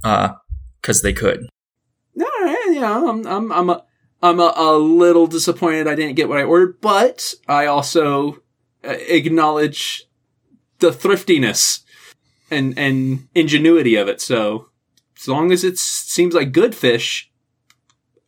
because 0.03 1.01
they 1.01 1.13
could. 1.13 1.47
All 2.19 2.25
right. 2.41 2.71
Yeah. 2.71 3.09
I'm 3.09 3.25
I'm 3.25 3.51
I'm 3.51 3.69
a, 3.69 3.85
I'm 4.21 4.39
a, 4.39 4.53
a 4.55 4.77
little 4.77 5.27
disappointed 5.27 5.87
I 5.87 5.95
didn't 5.95 6.15
get 6.15 6.27
what 6.27 6.39
I 6.39 6.43
ordered, 6.43 6.81
but 6.81 7.33
I 7.47 7.65
also 7.65 8.43
uh, 8.83 8.95
acknowledge 9.07 10.03
the 10.79 10.91
thriftiness 10.91 11.85
and 12.49 12.77
and 12.77 13.29
ingenuity 13.33 13.95
of 13.95 14.09
it. 14.09 14.19
So 14.19 14.70
as 15.21 15.27
long 15.27 15.51
as 15.51 15.63
it 15.63 15.77
seems 15.77 16.33
like 16.33 16.51
good 16.51 16.73
fish, 16.73 17.29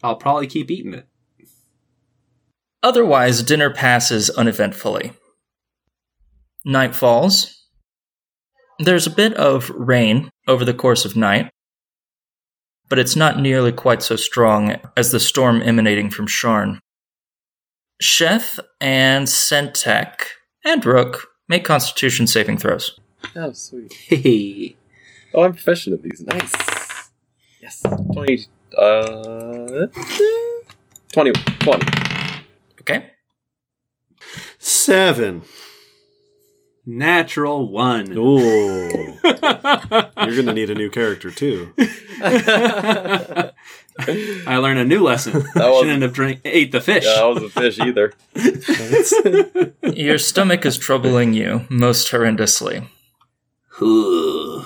I'll 0.03 0.15
probably 0.15 0.45
keep 0.47 0.69
eating 0.69 0.93
it. 0.93 1.07
Otherwise, 2.83 3.41
dinner 3.41 3.73
passes 3.73 4.29
uneventfully. 4.29 5.13
Night 6.65 6.93
falls. 6.93 7.67
There's 8.79 9.07
a 9.07 9.11
bit 9.11 9.33
of 9.33 9.69
rain 9.71 10.29
over 10.47 10.63
the 10.65 10.73
course 10.73 11.05
of 11.05 11.15
night, 11.15 11.49
but 12.89 12.99
it's 12.99 13.15
not 13.15 13.39
nearly 13.39 13.71
quite 13.71 14.03
so 14.03 14.15
strong 14.15 14.75
as 14.95 15.11
the 15.11 15.19
storm 15.19 15.61
emanating 15.61 16.09
from 16.09 16.27
Sharn. 16.27 16.79
Sheth 18.01 18.59
and 18.81 19.27
Sentek 19.27 20.25
and 20.65 20.85
Rook 20.85 21.29
make 21.47 21.63
constitution 21.63 22.27
saving 22.27 22.57
throws. 22.57 22.99
Oh, 23.35 23.53
sweet. 23.53 23.93
Hey. 23.93 24.75
Oh, 25.35 25.41
I'm 25.41 25.53
proficient 25.53 25.95
at 25.95 26.03
these. 26.03 26.21
Nice. 26.21 26.72
Yes. 27.63 27.81
20. 28.13 28.45
Uh. 28.77 29.87
20. 31.13 31.31
20. 31.31 31.87
Okay? 32.81 33.11
Seven. 34.59 35.43
Natural 36.85 37.65
one. 37.71 38.11
Ooh. 38.17 39.17
You're 39.23 40.35
gonna 40.35 40.51
need 40.53 40.69
a 40.71 40.75
new 40.75 40.89
character 40.89 41.31
too. 41.31 41.73
I 42.19 43.51
learned 44.57 44.79
a 44.79 44.85
new 44.85 45.01
lesson. 45.01 45.45
was- 45.55 45.79
Shouldn't 45.79 46.01
have 46.01 46.11
drink 46.11 46.41
ate 46.43 46.73
the 46.73 46.81
fish. 46.81 47.05
Yeah, 47.05 47.21
I 47.21 47.25
wasn't 47.27 47.53
fish 47.53 47.79
either. 47.79 48.11
Your 49.95 50.17
stomach 50.17 50.65
is 50.65 50.77
troubling 50.77 51.33
you 51.33 51.65
most 51.69 52.11
horrendously. 52.11 52.89
Ooh. 53.81 54.65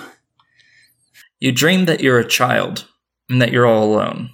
You 1.40 1.52
dream 1.52 1.86
that 1.86 2.02
you're 2.02 2.20
a 2.20 2.28
child 2.28 2.88
and 3.30 3.42
that 3.42 3.52
you're 3.52 3.68
all 3.68 3.84
alone. 3.84 4.32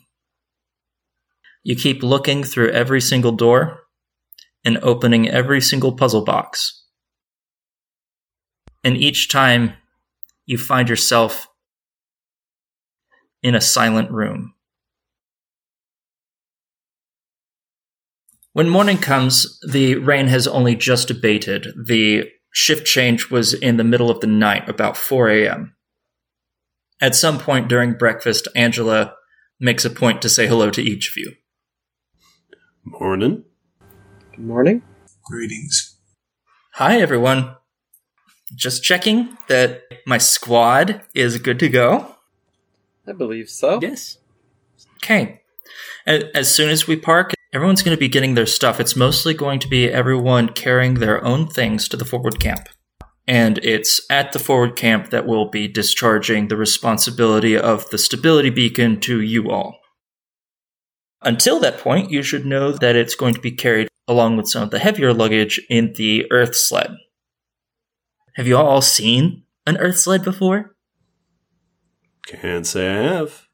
You 1.64 1.76
keep 1.76 2.04
looking 2.04 2.44
through 2.44 2.72
every 2.72 3.02
single 3.02 3.32
door 3.32 3.82
and 4.64 4.78
opening 4.82 5.30
every 5.30 5.62
single 5.62 5.96
puzzle 5.96 6.24
box. 6.24 6.86
And 8.84 8.98
each 8.98 9.30
time 9.30 9.74
you 10.46 10.58
find 10.58 10.90
yourself 10.90 11.48
in 13.42 13.56
a 13.56 13.62
silent 13.62 14.12
room. 14.12 14.54
When 18.54 18.70
morning 18.70 18.98
comes, 18.98 19.60
the 19.68 19.96
rain 19.96 20.28
has 20.28 20.48
only 20.48 20.76
just 20.76 21.10
abated. 21.10 21.68
The 21.88 22.30
shift 22.54 22.86
change 22.86 23.32
was 23.32 23.54
in 23.54 23.78
the 23.78 23.84
middle 23.84 24.12
of 24.12 24.20
the 24.20 24.28
night, 24.28 24.70
about 24.70 24.96
4 24.96 25.30
a.m. 25.30 25.76
At 27.02 27.16
some 27.16 27.38
point 27.38 27.68
during 27.68 27.94
breakfast, 27.94 28.48
Angela 28.56 29.16
makes 29.60 29.86
a 29.86 29.90
point 29.90 30.22
to 30.22 30.30
say 30.30 30.48
hello 30.48 30.70
to 30.72 30.82
each 30.82 31.10
of 31.10 31.18
you. 31.18 31.34
Morning. 32.86 33.44
Good 34.32 34.46
morning. 34.46 34.84
Greetings. 35.24 35.98
Hi, 36.74 37.00
everyone. 37.00 37.56
Just 38.56 38.84
checking 38.84 39.38
that 39.48 39.84
my 40.06 40.18
squad 40.18 41.02
is 41.14 41.38
good 41.38 41.60
to 41.60 41.70
go. 41.70 42.16
I 43.08 43.12
believe 43.12 43.50
so. 43.50 43.80
Yes. 43.82 44.18
Okay. 44.98 45.42
As 46.06 46.54
soon 46.54 46.70
as 46.70 46.88
we 46.88 46.96
park, 46.96 47.34
everyone's 47.54 47.82
going 47.84 47.96
to 47.96 48.00
be 48.00 48.08
getting 48.10 48.36
their 48.36 48.46
stuff. 48.46 48.80
It's 48.80 48.96
mostly 48.96 49.34
going 49.34 49.60
to 49.60 49.68
be 49.68 49.90
everyone 49.90 50.50
carrying 50.50 50.96
their 50.96 51.24
own 51.24 51.48
things 51.48 51.88
to 51.90 51.98
the 51.98 52.06
forward 52.06 52.40
camp. 52.40 52.68
And 53.28 53.58
it's 53.60 54.02
at 54.10 54.34
the 54.34 54.40
forward 54.40 54.76
camp 54.76 55.10
that 55.12 55.26
we'll 55.26 55.50
be 55.50 55.68
discharging 55.68 56.48
the 56.48 56.58
responsibility 56.58 57.58
of 57.58 57.90
the 57.90 57.98
stability 57.98 58.50
beacon 58.50 59.00
to 59.02 59.22
you 59.22 59.50
all. 59.50 59.80
Until 61.22 61.60
that 61.62 61.78
point, 61.78 62.12
you 62.12 62.22
should 62.22 62.46
know 62.46 62.74
that 62.74 62.98
it's 62.98 63.16
going 63.16 63.34
to 63.34 63.40
be 63.40 63.52
carried 63.52 63.88
along 64.08 64.36
with 64.36 64.50
some 64.50 64.64
of 64.64 64.72
the 64.72 64.80
heavier 64.80 65.14
luggage 65.14 65.62
in 65.70 65.94
the 65.96 66.30
earth 66.32 66.56
sled. 66.56 66.98
Have 68.36 68.48
you 68.48 68.58
all 68.58 68.82
seen 68.82 69.44
an 69.66 69.78
earth 69.78 70.00
sled 70.00 70.24
before? 70.24 70.76
Can't 72.28 72.68
say 72.68 72.90
I 72.90 73.02
have. 73.04 73.48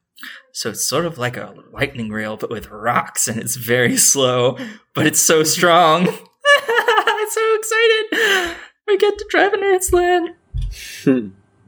So 0.52 0.70
it's 0.70 0.84
sort 0.84 1.06
of 1.06 1.16
like 1.16 1.36
a 1.36 1.54
lightning 1.72 2.10
rail, 2.10 2.36
but 2.36 2.50
with 2.50 2.70
rocks, 2.70 3.28
and 3.28 3.38
it's 3.38 3.56
very 3.56 3.96
slow, 3.96 4.58
but 4.94 5.06
it's 5.06 5.20
so 5.20 5.44
strong. 5.44 6.08
I'm 6.08 7.28
so 7.30 7.56
excited. 7.56 8.56
We 8.90 8.98
get 8.98 9.18
to 9.18 9.26
drive 9.30 9.52
an 9.52 9.62
earth 9.62 9.84
sled. 9.84 10.34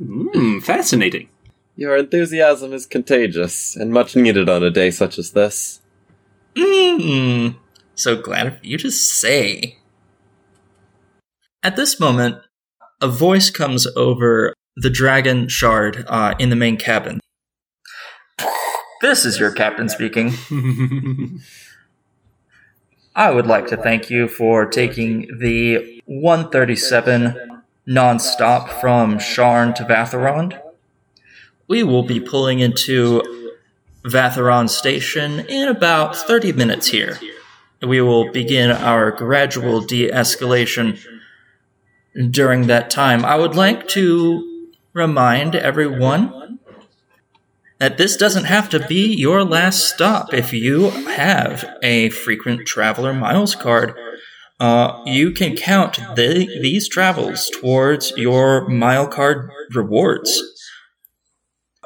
Mm, 0.02 0.60
fascinating. 0.64 1.28
Your 1.76 1.96
enthusiasm 1.96 2.72
is 2.72 2.84
contagious 2.84 3.76
and 3.76 3.92
much 3.92 4.16
needed 4.16 4.48
on 4.48 4.64
a 4.64 4.70
day 4.70 4.90
such 4.90 5.20
as 5.20 5.30
this. 5.30 5.80
Mm, 6.56 7.54
so 7.94 8.20
glad 8.20 8.48
of 8.48 8.64
you 8.64 8.76
to 8.78 8.90
say. 8.90 9.78
At 11.62 11.76
this 11.76 12.00
moment, 12.00 12.38
a 13.00 13.06
voice 13.06 13.50
comes 13.50 13.86
over 13.96 14.52
the 14.74 14.90
dragon 14.90 15.46
shard 15.46 16.04
uh, 16.08 16.34
in 16.40 16.50
the 16.50 16.56
main 16.56 16.76
cabin. 16.76 17.20
This 19.00 19.24
is 19.24 19.38
your 19.38 19.52
captain 19.52 19.88
speaking. 19.88 20.32
I 23.14 23.30
would 23.30 23.46
like 23.46 23.68
to 23.68 23.76
thank 23.76 24.10
you 24.10 24.26
for 24.26 24.66
taking 24.66 25.28
the 25.38 25.91
137 26.06 27.62
non-stop 27.86 28.68
from 28.80 29.18
Sharn 29.18 29.74
to 29.74 29.84
Vathirond. 29.84 30.60
We 31.68 31.82
will 31.82 32.02
be 32.02 32.20
pulling 32.20 32.60
into 32.60 33.22
Vathirond 34.04 34.70
Station 34.70 35.40
in 35.40 35.68
about 35.68 36.16
30 36.16 36.52
minutes 36.52 36.88
here. 36.88 37.18
We 37.80 38.00
will 38.00 38.30
begin 38.30 38.70
our 38.70 39.10
gradual 39.10 39.80
de 39.80 40.10
escalation 40.10 40.98
during 42.30 42.66
that 42.66 42.90
time. 42.90 43.24
I 43.24 43.36
would 43.36 43.56
like 43.56 43.88
to 43.88 44.70
remind 44.92 45.54
everyone 45.54 46.58
that 47.78 47.98
this 47.98 48.16
doesn't 48.16 48.44
have 48.44 48.68
to 48.70 48.86
be 48.86 49.12
your 49.14 49.42
last 49.42 49.88
stop. 49.88 50.32
If 50.32 50.52
you 50.52 50.90
have 50.90 51.64
a 51.82 52.10
frequent 52.10 52.66
traveler 52.66 53.12
miles 53.12 53.56
card, 53.56 53.94
uh, 54.62 55.02
you 55.06 55.32
can 55.32 55.56
count 55.56 55.96
the, 56.14 56.46
these 56.62 56.88
travels 56.88 57.50
towards 57.60 58.12
your 58.16 58.68
mile 58.68 59.08
card 59.08 59.50
rewards 59.74 60.40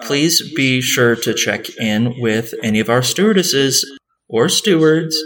please 0.03 0.53
be 0.55 0.81
sure 0.81 1.17
to 1.17 1.35
check 1.35 1.69
in 1.79 2.21
with 2.21 2.55
any 2.63 2.81
of 2.81 2.91
our 2.91 3.03
stewardesses 3.03 3.99
or 4.29 4.49
stewards 4.49 5.17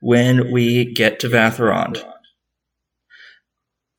when 0.00 0.52
we 0.52 0.92
get 0.92 1.20
to 1.20 1.28
Vathirond. 1.28 2.04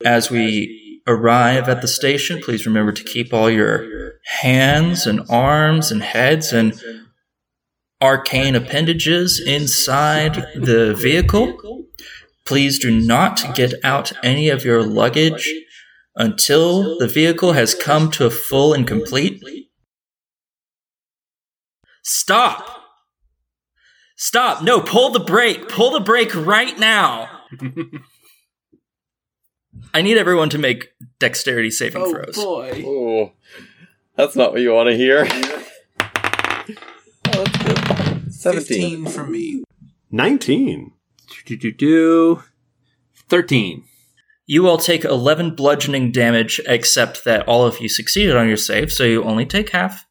As 0.04 0.30
we 0.30 1.00
arrive 1.06 1.68
at 1.68 1.80
the 1.80 1.88
station, 1.88 2.40
please 2.40 2.66
remember 2.66 2.92
to 2.92 3.04
keep 3.04 3.32
all 3.32 3.50
your 3.50 4.12
hands 4.40 5.06
and 5.06 5.20
arms 5.30 5.90
and 5.90 6.02
heads 6.02 6.52
and 6.52 6.78
arcane 8.02 8.54
appendages 8.54 9.40
inside 9.40 10.34
the 10.54 10.94
vehicle. 10.94 11.86
Please 12.46 12.78
do 12.78 12.90
not 12.90 13.54
get 13.54 13.74
out 13.84 14.12
any 14.22 14.48
of 14.48 14.64
your 14.64 14.82
luggage 14.82 15.52
until 16.14 16.98
the 16.98 17.08
vehicle 17.08 17.52
has 17.52 17.74
come 17.74 18.10
to 18.12 18.24
a 18.24 18.30
full 18.30 18.72
and 18.72 18.86
complete 18.86 19.42
Stop! 22.08 22.84
Stop! 24.16 24.62
No, 24.62 24.80
pull 24.80 25.10
the 25.10 25.18
brake! 25.18 25.68
Pull 25.68 25.90
the 25.90 25.98
brake 25.98 26.32
right 26.36 26.78
now! 26.78 27.28
I 29.92 30.02
need 30.02 30.16
everyone 30.16 30.48
to 30.50 30.58
make 30.58 30.90
dexterity 31.18 31.72
saving 31.72 32.04
throws. 32.04 32.38
Oh 32.38 32.62
throws. 32.62 32.82
boy. 32.82 32.84
Oh, 32.86 33.32
that's 34.14 34.36
not 34.36 34.52
what 34.52 34.60
you 34.60 34.72
want 34.72 34.88
to 34.88 34.96
hear. 34.96 35.26
oh, 35.28 35.84
that's 37.24 37.58
good. 37.58 38.32
17. 38.32 39.04
15 39.04 39.06
from 39.06 39.32
me. 39.32 39.64
Nineteen. 40.10 40.92
Do, 41.46 41.56
do, 41.56 41.72
do. 41.72 42.42
Thirteen. 43.28 43.84
You 44.48 44.68
all 44.68 44.78
take 44.78 45.04
11 45.04 45.56
bludgeoning 45.56 46.12
damage, 46.12 46.60
except 46.68 47.24
that 47.24 47.48
all 47.48 47.66
of 47.66 47.80
you 47.80 47.88
succeeded 47.88 48.36
on 48.36 48.46
your 48.46 48.56
save, 48.56 48.92
so 48.92 49.02
you 49.02 49.24
only 49.24 49.44
take 49.44 49.70
half. 49.70 50.06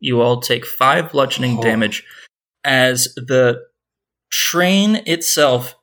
You 0.00 0.20
all 0.20 0.40
take 0.40 0.66
5 0.66 1.12
bludgeoning 1.12 1.58
Oh. 1.58 1.62
damage 1.62 2.02
as 2.64 3.14
the 3.14 3.60
train 4.32 4.96
itself 5.06 5.76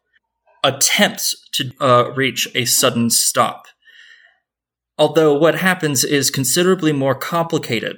attempts 0.65 1.33
to 1.53 1.71
uh, 1.79 2.11
reach 2.13 2.49
a 2.53 2.65
sudden 2.65 3.09
stop. 3.09 3.67
Although 4.97 5.37
what 5.37 5.55
happens 5.55 6.03
is 6.03 6.29
considerably 6.29 6.91
more 6.91 7.15
complicated. 7.15 7.95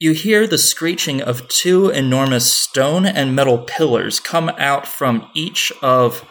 You 0.00 0.12
hear 0.12 0.46
the 0.46 0.58
screeching 0.58 1.22
of 1.22 1.46
two 1.46 1.88
enormous 1.88 2.52
stone 2.52 3.06
and 3.06 3.34
metal 3.34 3.58
pillars 3.58 4.18
come 4.18 4.48
out 4.58 4.88
from 4.88 5.30
each 5.34 5.72
of 5.82 6.28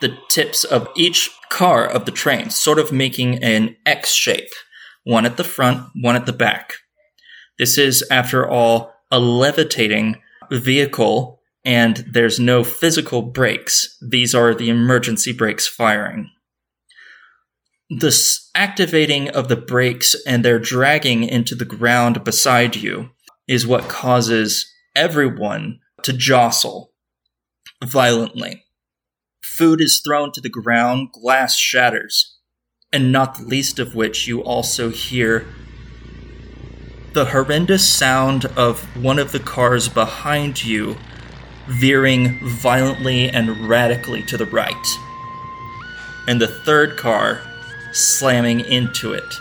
the 0.00 0.18
tips 0.28 0.64
of 0.64 0.88
each 0.96 1.30
car 1.48 1.86
of 1.86 2.06
the 2.06 2.10
train, 2.10 2.50
sort 2.50 2.80
of 2.80 2.90
making 2.90 3.42
an 3.42 3.76
X 3.86 4.12
shape, 4.12 4.50
one 5.04 5.24
at 5.24 5.36
the 5.36 5.44
front, 5.44 5.88
one 5.94 6.16
at 6.16 6.26
the 6.26 6.32
back. 6.32 6.74
This 7.56 7.78
is, 7.78 8.04
after 8.10 8.48
all, 8.48 8.92
a 9.12 9.20
levitating 9.20 10.20
vehicle, 10.50 11.40
and 11.64 12.04
there's 12.10 12.40
no 12.40 12.64
physical 12.64 13.22
brakes. 13.22 13.96
These 14.02 14.34
are 14.34 14.54
the 14.56 14.70
emergency 14.70 15.32
brakes 15.32 15.68
firing. 15.68 16.30
This 17.90 18.50
activating 18.54 19.28
of 19.28 19.48
the 19.48 19.56
brakes 19.56 20.14
and 20.26 20.44
their 20.44 20.58
dragging 20.58 21.24
into 21.24 21.54
the 21.54 21.64
ground 21.64 22.24
beside 22.24 22.76
you 22.76 23.10
is 23.46 23.66
what 23.66 23.88
causes 23.88 24.72
everyone 24.96 25.80
to 26.02 26.12
jostle 26.12 26.92
violently. 27.84 28.64
Food 29.42 29.80
is 29.80 30.02
thrown 30.04 30.32
to 30.32 30.40
the 30.40 30.48
ground, 30.48 31.12
glass 31.12 31.56
shatters, 31.56 32.38
and 32.92 33.12
not 33.12 33.36
the 33.36 33.44
least 33.44 33.78
of 33.78 33.94
which 33.94 34.26
you 34.26 34.42
also 34.42 34.88
hear 34.88 35.46
the 37.12 37.26
horrendous 37.26 37.88
sound 37.88 38.46
of 38.56 38.82
one 39.00 39.20
of 39.20 39.30
the 39.30 39.38
cars 39.38 39.88
behind 39.88 40.64
you 40.64 40.96
veering 41.68 42.40
violently 42.42 43.28
and 43.28 43.68
radically 43.68 44.22
to 44.24 44.36
the 44.36 44.46
right, 44.46 44.86
and 46.26 46.40
the 46.40 46.48
third 46.48 46.96
car 46.96 47.40
slamming 47.94 48.60
into 48.60 49.12
it. 49.12 49.40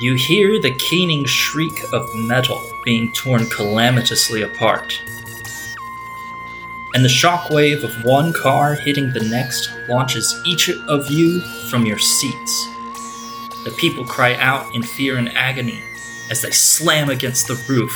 You 0.00 0.14
hear 0.14 0.60
the 0.60 0.74
keening 0.78 1.24
shriek 1.24 1.92
of 1.92 2.14
metal 2.14 2.62
being 2.84 3.12
torn 3.12 3.46
calamitously 3.46 4.42
apart. 4.42 5.00
And 6.94 7.04
the 7.04 7.08
shockwave 7.08 7.82
of 7.82 8.04
one 8.04 8.32
car 8.32 8.74
hitting 8.74 9.12
the 9.12 9.24
next 9.24 9.70
launches 9.88 10.40
each 10.44 10.68
of 10.68 11.10
you 11.10 11.40
from 11.70 11.86
your 11.86 11.98
seats. 11.98 12.66
The 13.64 13.74
people 13.78 14.04
cry 14.04 14.34
out 14.34 14.74
in 14.74 14.82
fear 14.82 15.16
and 15.16 15.28
agony 15.30 15.82
as 16.30 16.42
they 16.42 16.50
slam 16.50 17.08
against 17.08 17.48
the 17.48 17.62
roof 17.68 17.92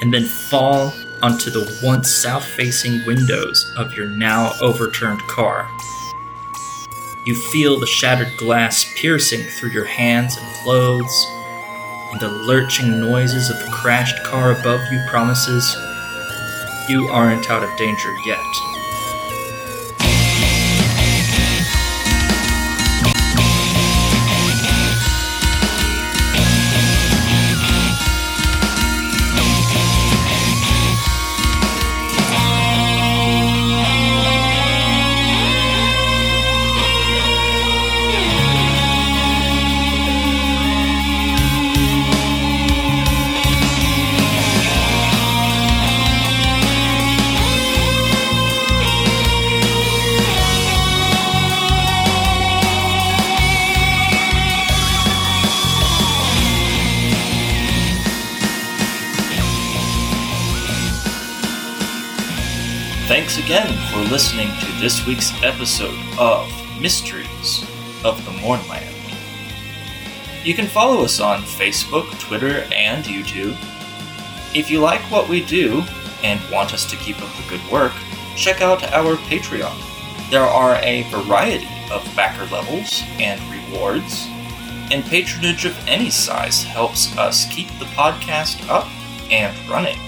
and 0.00 0.12
then 0.12 0.24
fall 0.24 0.92
onto 1.22 1.50
the 1.50 1.80
once 1.82 2.08
south 2.08 2.44
facing 2.44 3.04
windows 3.06 3.72
of 3.76 3.92
your 3.94 4.06
now 4.06 4.52
overturned 4.60 5.20
car. 5.22 5.68
You 7.28 7.34
feel 7.34 7.78
the 7.78 7.86
shattered 7.86 8.38
glass 8.38 8.90
piercing 8.96 9.42
through 9.42 9.72
your 9.72 9.84
hands 9.84 10.38
and 10.38 10.46
clothes, 10.54 11.26
and 12.10 12.18
the 12.22 12.30
lurching 12.30 13.00
noises 13.00 13.50
of 13.50 13.58
the 13.58 13.70
crashed 13.70 14.24
car 14.24 14.52
above 14.52 14.80
you 14.90 14.98
promises 15.10 15.76
you 16.88 17.06
aren't 17.08 17.50
out 17.50 17.62
of 17.62 17.76
danger 17.76 18.14
yet. 18.24 18.77
Again 63.48 63.78
for 63.90 64.00
listening 64.12 64.48
to 64.60 64.70
this 64.78 65.06
week's 65.06 65.32
episode 65.42 65.98
of 66.18 66.52
Mysteries 66.78 67.64
of 68.04 68.22
the 68.26 68.30
Mournland. 68.42 68.94
You 70.44 70.52
can 70.52 70.66
follow 70.66 71.02
us 71.02 71.18
on 71.18 71.40
Facebook, 71.40 72.10
Twitter, 72.20 72.68
and 72.74 73.06
YouTube. 73.06 73.56
If 74.54 74.70
you 74.70 74.80
like 74.80 75.00
what 75.10 75.30
we 75.30 75.42
do 75.42 75.82
and 76.22 76.38
want 76.50 76.74
us 76.74 76.84
to 76.90 76.96
keep 76.98 77.22
up 77.22 77.34
the 77.36 77.48
good 77.48 77.72
work, 77.72 77.94
check 78.36 78.60
out 78.60 78.82
our 78.92 79.16
Patreon. 79.16 79.80
There 80.30 80.42
are 80.42 80.74
a 80.82 81.04
variety 81.04 81.70
of 81.90 82.04
backer 82.14 82.44
levels 82.54 83.02
and 83.18 83.40
rewards, 83.50 84.26
and 84.90 85.02
patronage 85.06 85.64
of 85.64 85.74
any 85.88 86.10
size 86.10 86.64
helps 86.64 87.16
us 87.16 87.50
keep 87.50 87.68
the 87.78 87.86
podcast 87.96 88.68
up 88.68 88.88
and 89.30 89.56
running. 89.70 89.98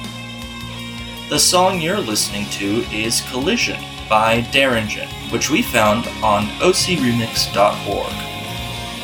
The 1.30 1.38
song 1.38 1.80
you're 1.80 2.00
listening 2.00 2.46
to 2.58 2.84
is 2.92 3.20
Collision 3.30 3.80
by 4.08 4.42
Derringen, 4.50 5.06
which 5.30 5.48
we 5.48 5.62
found 5.62 6.08
on 6.24 6.46
ocremix.org. 6.58 8.12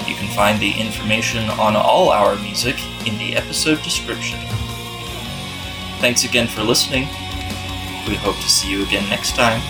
You 0.08 0.14
can 0.16 0.34
find 0.34 0.58
the 0.58 0.72
information 0.72 1.48
on 1.50 1.76
all 1.76 2.10
our 2.10 2.34
music 2.34 2.74
in 3.06 3.16
the 3.18 3.36
episode 3.36 3.80
description. 3.84 4.40
Thanks 6.00 6.24
again 6.24 6.48
for 6.48 6.64
listening. 6.64 7.04
We 8.08 8.16
hope 8.16 8.34
to 8.34 8.50
see 8.50 8.72
you 8.72 8.82
again 8.82 9.08
next 9.08 9.36
time. 9.36 9.62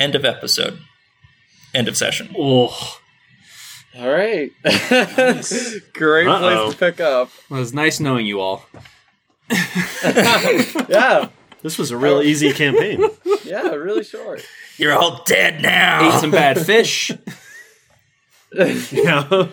End 0.00 0.14
of 0.14 0.24
episode. 0.24 0.78
End 1.74 1.86
of 1.86 1.94
session. 1.96 2.34
Oh, 2.36 2.98
All 3.98 4.08
right. 4.08 4.50
Nice. 4.64 5.78
Great 5.92 6.26
Uh-oh. 6.26 6.38
place 6.38 6.72
to 6.72 6.78
pick 6.78 7.00
up. 7.00 7.30
it 7.50 7.54
was 7.54 7.74
nice 7.74 8.00
knowing 8.00 8.24
you 8.24 8.40
all. 8.40 8.64
yeah. 9.50 11.28
This 11.62 11.76
was 11.76 11.90
a 11.90 11.98
real 11.98 12.16
oh. 12.16 12.22
easy 12.22 12.52
campaign. 12.52 13.04
Yeah, 13.44 13.70
really 13.70 14.04
short. 14.04 14.46
You're 14.76 14.92
all 14.92 15.24
dead 15.24 15.56
Ate 15.56 15.62
now. 15.62 16.18
some 16.20 16.30
bad 16.30 16.60
fish. 16.64 17.10
yeah. 18.92 19.48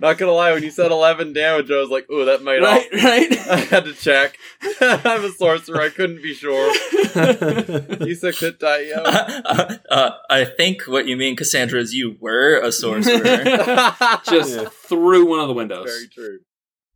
Not 0.00 0.16
gonna 0.18 0.32
lie, 0.32 0.52
when 0.52 0.62
you 0.62 0.70
said 0.70 0.90
11 0.90 1.32
damage, 1.34 1.70
I 1.70 1.76
was 1.76 1.90
like, 1.90 2.10
ooh, 2.10 2.24
that 2.24 2.42
might 2.42 2.58
right, 2.60 2.88
all. 2.92 2.98
right. 3.00 3.38
I 3.50 3.56
had 3.56 3.84
to 3.84 3.92
check. 3.92 4.38
I'm 4.80 5.24
a 5.24 5.30
sorcerer, 5.32 5.80
I 5.82 5.90
couldn't 5.90 6.22
be 6.22 6.34
sure. 6.34 6.72
You 8.00 8.14
said 8.14 8.34
hit 8.36 8.58
die, 8.58 8.80
yo. 8.82 9.02
uh, 9.02 9.76
uh, 9.90 10.10
I 10.30 10.44
think 10.44 10.82
what 10.86 11.06
you 11.06 11.16
mean, 11.16 11.36
Cassandra, 11.36 11.80
is 11.80 11.92
you 11.94 12.16
were 12.20 12.60
a 12.60 12.72
sorcerer. 12.72 13.22
Just 14.24 14.56
Yeah. 14.56 14.68
through 14.88 15.26
one 15.26 15.40
of 15.40 15.48
the 15.48 15.54
windows. 15.54 15.86
Very 15.86 16.08
true. 16.08 16.38